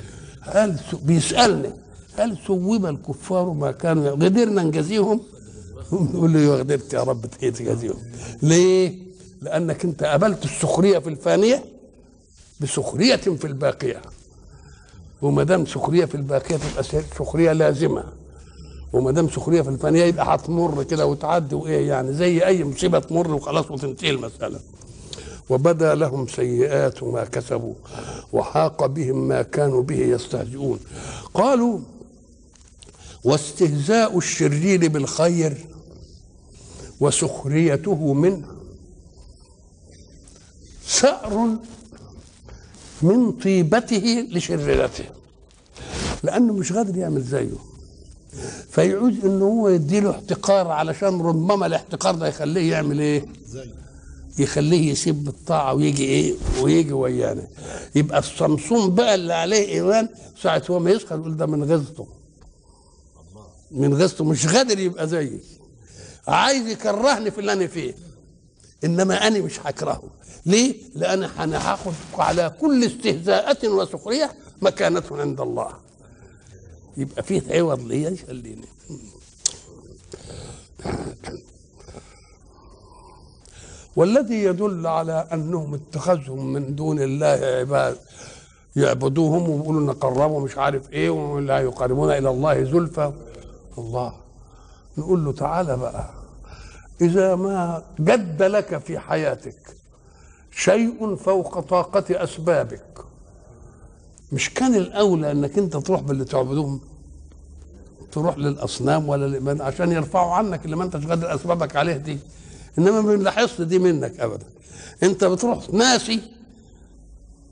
[0.41, 1.71] هل بيسالني
[2.16, 5.21] هل ثوب الكفار ما كانوا قدرنا نجازيهم؟
[6.14, 7.99] يقول له قدرت يا رب تجازيهم.
[8.43, 9.09] ليه؟
[9.43, 11.64] لأنك أنت قبلت السخرية في الفانية.
[12.61, 14.03] بسخرية في الباقية.
[15.23, 16.85] وما دام سخرية في الباقية تبقى
[17.19, 18.05] سخرية لازمة.
[18.93, 23.35] وما دام سخرية في الفانية يبقى هتمر كده وتعدي وإيه يعني زي أي مصيبة تمر
[23.35, 24.61] وخلاص وتنتهي المسألة.
[25.51, 27.75] وبدا لهم سيئات ما كسبوا
[28.33, 30.81] وحاق بهم ما كانوا به يستهزئون.
[31.35, 31.79] قالوا
[33.25, 35.67] واستهزاء الشرير بالخير
[37.01, 38.47] وسخريته منه.
[40.87, 41.49] سأر
[43.03, 45.05] من طيبته لشريرته
[46.23, 47.51] لأنه مش قادر يعمل زيه.
[48.71, 53.27] فيعوز ان هو يديله احتقار علشان ربما الاحتقار ده يخليه يعمل إيه؟
[54.39, 57.47] يخليه يسيب الطاعة ويجي إيه؟ ويجي ويانا.
[57.95, 60.09] يبقى الصمصوم بقى اللي عليه إيمان
[60.43, 62.07] ساعة هو ما يسخر يقول ده من غزته.
[63.71, 64.25] من غزته.
[64.25, 65.41] مش قادر يبقى زيي
[66.29, 67.95] عايز يكرهني في اللي أنا فيه.
[68.85, 70.03] إنما أنا مش هكرهه.
[70.47, 74.30] ليه؟ لأن أنا هاخد على كل استهزاءة وسخرية
[74.62, 75.72] مكانة عند الله.
[76.97, 78.68] يبقى فيه عوض ليا يخليني.
[83.97, 87.26] والذي يدل على أنهم اتخذهم من دون الله
[87.59, 87.97] عباد.
[88.76, 93.12] يعبدوهم ويقولوا نقربوا مش عارف إيه ولا يقربون إلى الله زلفى.
[93.78, 94.14] الله.
[94.99, 96.11] نقول له تعالى بقى.
[97.01, 99.78] إذا ما جد لك في حياتك
[100.59, 103.05] شيء فوق طاقة أسبابك.
[104.33, 106.81] مش كان الأولى أنك أنت تروح باللي تعبدوهم
[108.13, 112.19] تروح للأصنام ولا لمن؟ عشان يرفعوا عنك اللي ما أنتش قادر أسبابك عليه دي.
[112.79, 114.47] إنما ما بنلاحظش دي منك أبدا.
[115.03, 116.21] أنت بتروح ناسي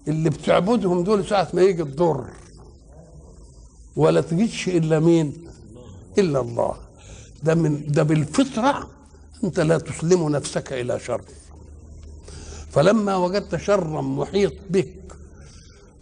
[0.09, 2.25] اللي بتعبدهم دول ساعة ما يجي الضر
[3.97, 5.47] ولا تجدش إلا مين؟
[6.19, 6.77] إلا الله.
[7.43, 8.91] ده من ده بالفطرة
[9.45, 11.21] أنت لا تسلم نفسك إلى شر.
[12.77, 14.95] فلما وجدت شرا محيط بك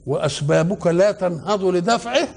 [0.06, 2.28] وأسبابك لا تنهض لدفعه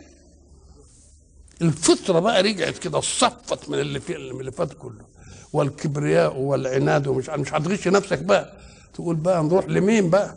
[1.61, 5.05] الفطرة بقى رجعت كده صفت من اللي في اللي فات كله.
[5.53, 8.53] والكبرياء والعناد ومش مش هتغش نفسك بقى.
[8.93, 10.35] تقول بقى نروح لمين بقى؟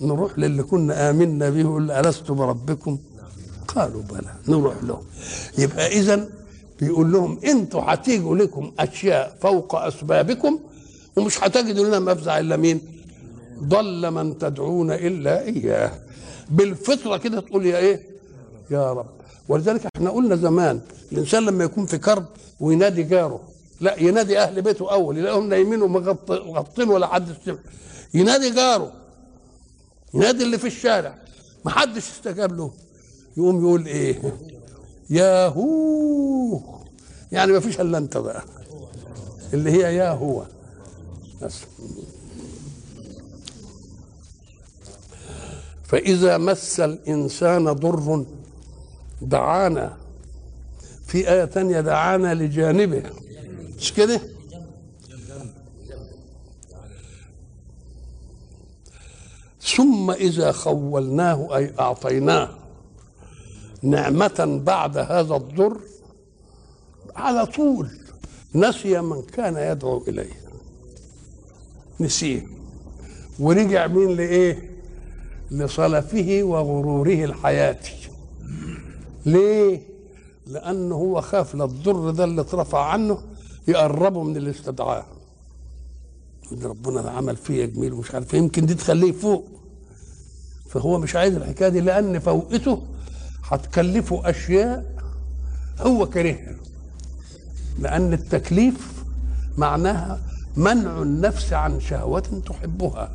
[0.00, 2.98] نروح للي كنا آمنا به يقول ألست بربكم؟
[3.68, 5.02] قالوا بلى نروح له
[5.58, 6.28] يبقى اذا
[6.80, 10.58] بيقول لهم أنتوا هتيجوا لكم أشياء فوق أسبابكم
[11.16, 12.99] ومش هتجدوا لنا مفزع إلا مين؟
[13.62, 15.92] ضل من تدعون إلا إياه.
[16.50, 18.06] بالفطرة كده تقول يا إيه؟
[18.70, 19.06] يا رب.
[19.48, 20.80] ولذلك إحنا قلنا زمان
[21.12, 22.26] الإنسان لما يكون في كرب
[22.60, 23.40] وينادي جاره
[23.80, 27.56] لا ينادي أهل بيته أول يلاقيهم نايمين ومغطين ولا حد سمع
[28.14, 28.92] ينادي جاره
[30.14, 31.14] ينادي اللي في الشارع
[31.64, 32.70] ما حدش استجاب له.
[33.36, 34.22] يقوم يقول إيه؟
[35.10, 36.60] يا هو
[37.32, 38.42] يعني ما فيش إلا أنت بقى
[39.54, 40.42] اللي هي يا هو
[41.42, 41.54] بس.
[45.90, 48.24] فإذا مس الإنسان ضر
[49.22, 49.96] دعانا
[51.06, 53.02] في آية ثانية دعانا لجانبه
[53.78, 54.20] مش كده؟
[59.76, 62.48] ثم إذا خولناه أي أعطيناه
[63.82, 65.80] نعمة بعد هذا الضر
[67.16, 67.88] على طول
[68.54, 70.40] نسي من كان يدعو إليه
[72.00, 72.46] نسيه
[73.38, 74.69] ورجع مين لإيه؟
[75.50, 78.08] لصلفه وغروره الحياتي
[79.26, 79.80] ليه؟
[80.46, 83.18] لأنه هو خاف للضر ده اللي اترفع عنه
[83.68, 85.06] يقربه من الاستدعاء.
[86.52, 89.48] إن ربنا ده عمل فيا جميل ومش عارف إيه، يمكن دي تخليه فوق.
[90.68, 92.82] فهو مش عايز الحكاية دي لأن فوقته
[93.44, 94.94] هتكلفه أشياء
[95.80, 96.56] هو كارهها.
[97.78, 99.04] لأن التكليف
[99.58, 100.20] معناها
[100.56, 103.10] منع النفس عن شهوة تحبها.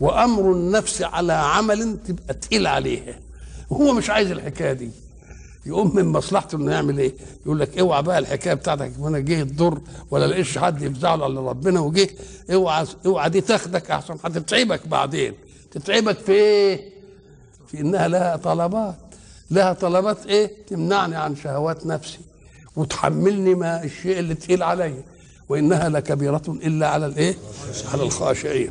[0.00, 3.18] وأمر النفس على عمل تبقى تقيل عليها
[3.70, 4.90] وهو مش عايز الحكاية دي
[5.66, 7.14] يقوم من مصلحته إنه يعمل إيه؟
[7.46, 9.80] يقول لك اوعى بقى الحكاية بتاعتك وأنا جه الضر
[10.10, 12.08] ولا لقيش حد يفزعه على ربنا وجه
[12.52, 15.34] اوعى اوعى دي تاخدك أحسن هتتعبك بعدين
[15.70, 16.90] تتعبك في إيه؟
[17.66, 18.96] في إنها لها طلبات
[19.50, 22.18] لها طلبات إيه؟ تمنعني عن شهوات نفسي
[22.76, 25.02] وتحملني ما الشيء اللي تقيل عليا
[25.48, 27.34] وإنها لكبيرة إلا على الإيه؟
[27.92, 28.70] على الخاشعين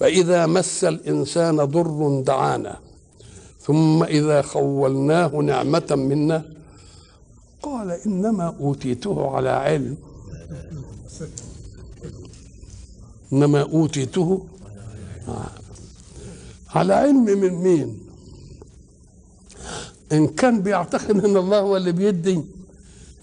[0.00, 2.76] فإذا مس الإنسان ضر دعانا
[3.60, 6.44] ثم إذا خولناه نعمة منا
[7.62, 9.96] قال إنما أوتيته على علم.
[13.32, 14.46] إنما أوتيته
[16.74, 17.98] على علم من مين؟
[20.12, 22.42] إن كان بيعتقد أن الله هو اللي بيدي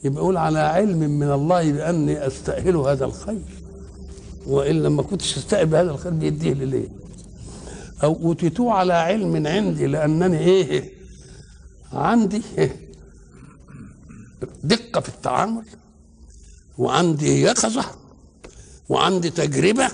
[0.04, 3.55] يبقى يقول على علم من الله بأني أستأهل هذا الخير.
[4.46, 6.88] وإلا ما كنتش أستأهل هذا الخير بيديه لي ليه
[8.04, 10.92] أو اوتيتوه على علم عندي لأنني إيه
[11.94, 12.42] عندي؟
[14.64, 15.64] دقة في التعامل
[16.78, 17.86] وعندي يقظة
[18.90, 19.88] وعندي تجربة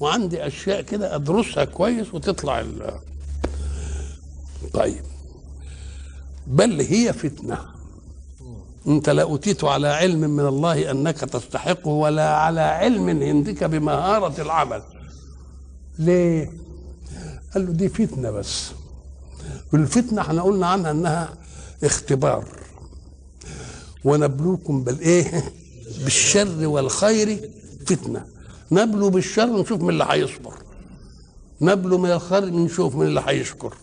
[0.00, 2.64] وعندي أشياء كده أدرسها كويس وتطلع
[4.74, 5.02] طيب
[6.46, 7.58] بل هي فتنة
[8.86, 14.82] انت لا اوتيت على علم من الله أنك تستحقه ولا على علم عندك بمهارة العمل.
[15.98, 16.52] ليه؟
[17.54, 18.70] قال له دي فتنة بس.
[19.72, 21.34] والفتنه إحنا قلنا عنها إنها
[21.84, 22.44] اختبار.
[24.04, 25.44] ونبلوكم بالإيه؟
[26.04, 27.50] بالشر والخير
[27.86, 28.26] فتنة.
[28.72, 30.54] نبلو بالشر نشوف من اللي هيصبر.
[31.60, 33.74] نبلو من الخير نشوف من اللي هيشكر.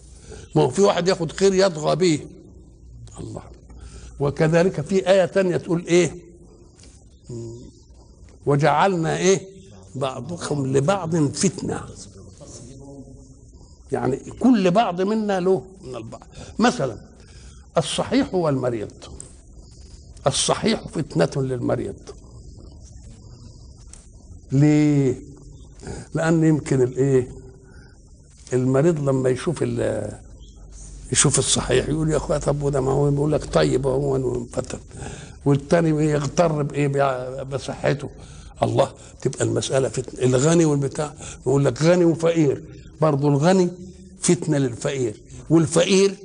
[0.55, 2.19] ما هو في واحد ياخد خير يطغى به
[3.19, 3.58] الله.
[4.19, 6.15] وكذلك في آية تانية تقول إيه؟
[8.45, 9.47] وجعلنا إيه؟
[9.95, 11.83] بعضكم لبعض فتنة.
[13.91, 16.27] يعني كل بعض منا له من البعض.
[16.59, 16.97] مثلا
[17.77, 18.91] الصحيح والمريض
[20.27, 21.95] الصحيح فتنة للمريض.
[24.51, 25.21] ليه؟
[26.13, 27.31] لأن يمكن الإيه؟
[28.53, 29.63] المريض لما يشوف
[31.11, 34.79] يشوف الصحيح يقول يا أخويا طب وده ما هو؟ بيقول لك طيب هو فتن
[35.45, 36.87] والتاني يغتر بإيه؟
[37.43, 38.09] بصحته.
[38.63, 38.91] الله
[39.21, 40.25] تبقى المسألة فتنة.
[40.25, 42.63] الغني والبتاع يقول لك غني وفقير.
[43.01, 43.69] برضه الغني
[44.21, 46.15] فتنة للفقير والفقير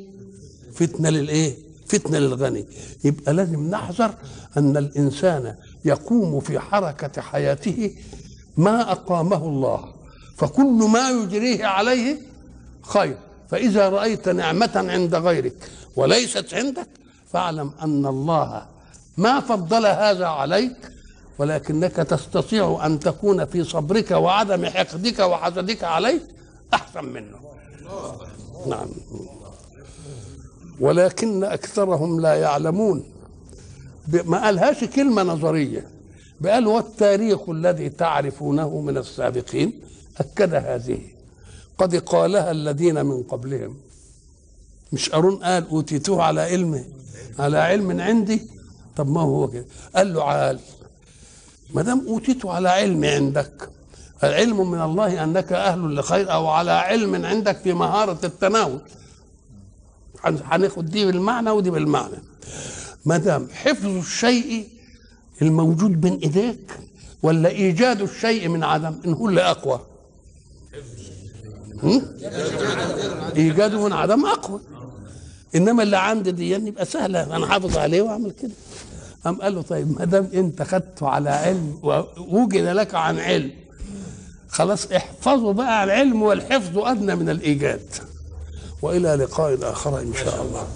[0.75, 1.55] فتنة للإيه؟
[1.87, 2.65] فتنة للغني.
[3.05, 4.15] يبقى لازم نحذر
[4.57, 5.55] أن الإنسان
[5.85, 7.91] يقوم في حركة حياته
[8.57, 9.85] ما أقامه الله
[10.37, 12.17] فكل ما يجريه عليه
[12.83, 13.17] خير.
[13.55, 16.87] فإذا رأيت نعمة عند غيرك وليست عندك
[17.33, 18.67] فاعلم أن الله
[19.17, 20.77] ما فضل هذا عليك
[21.39, 26.21] ولكنك تستطيع أن تكون في صبرك وعدم حقدك وحسدك عليه
[26.75, 27.39] أحسن منه.
[28.67, 28.89] نعم.
[30.81, 33.05] ولكن أكثرهم لا يعلمون.
[34.25, 35.89] ما قالهاش كلمة نظرية.
[36.41, 39.81] بقال والتاريخ الذي تعرفونه من السابقين
[40.19, 41.14] أكد هذه.
[41.79, 43.77] قد قالها الذين من قبلهم.
[44.93, 46.85] مش قارون قال أوتيتوه على علم
[47.39, 48.43] على علم عندي؟
[48.97, 49.65] طب ما هو كده.
[49.97, 50.59] قال له عال
[51.75, 53.71] ما دام اوتيته على علم عندك
[54.25, 58.81] العلم من الله أنك أهل لخير أو على علم عندك في مهارة التناول.
[60.25, 62.17] هناخد دي بالمعنى ودي بالمعنى.
[63.05, 64.69] ما دام حفظ الشيء
[65.43, 66.79] الموجود بين إيديك
[67.23, 69.81] ولا إيجاد الشيء من عدم إن هو اللي أقوى.
[73.37, 74.61] ايجاده من عدم اقوى
[75.55, 77.37] إنما اللي عندي دي يبقى سهلة.
[77.37, 78.51] أنا حافظ عليه وأعمل كده.
[79.25, 83.51] قام قال له طيب ما دام أنت خدته على علم ووجد لك عن علم
[84.49, 87.87] خلاص احفظوا بقى العلم والحفظ أدنى من الإيجاد.
[88.83, 90.67] وإلى لقاء آخر إن شاء الله.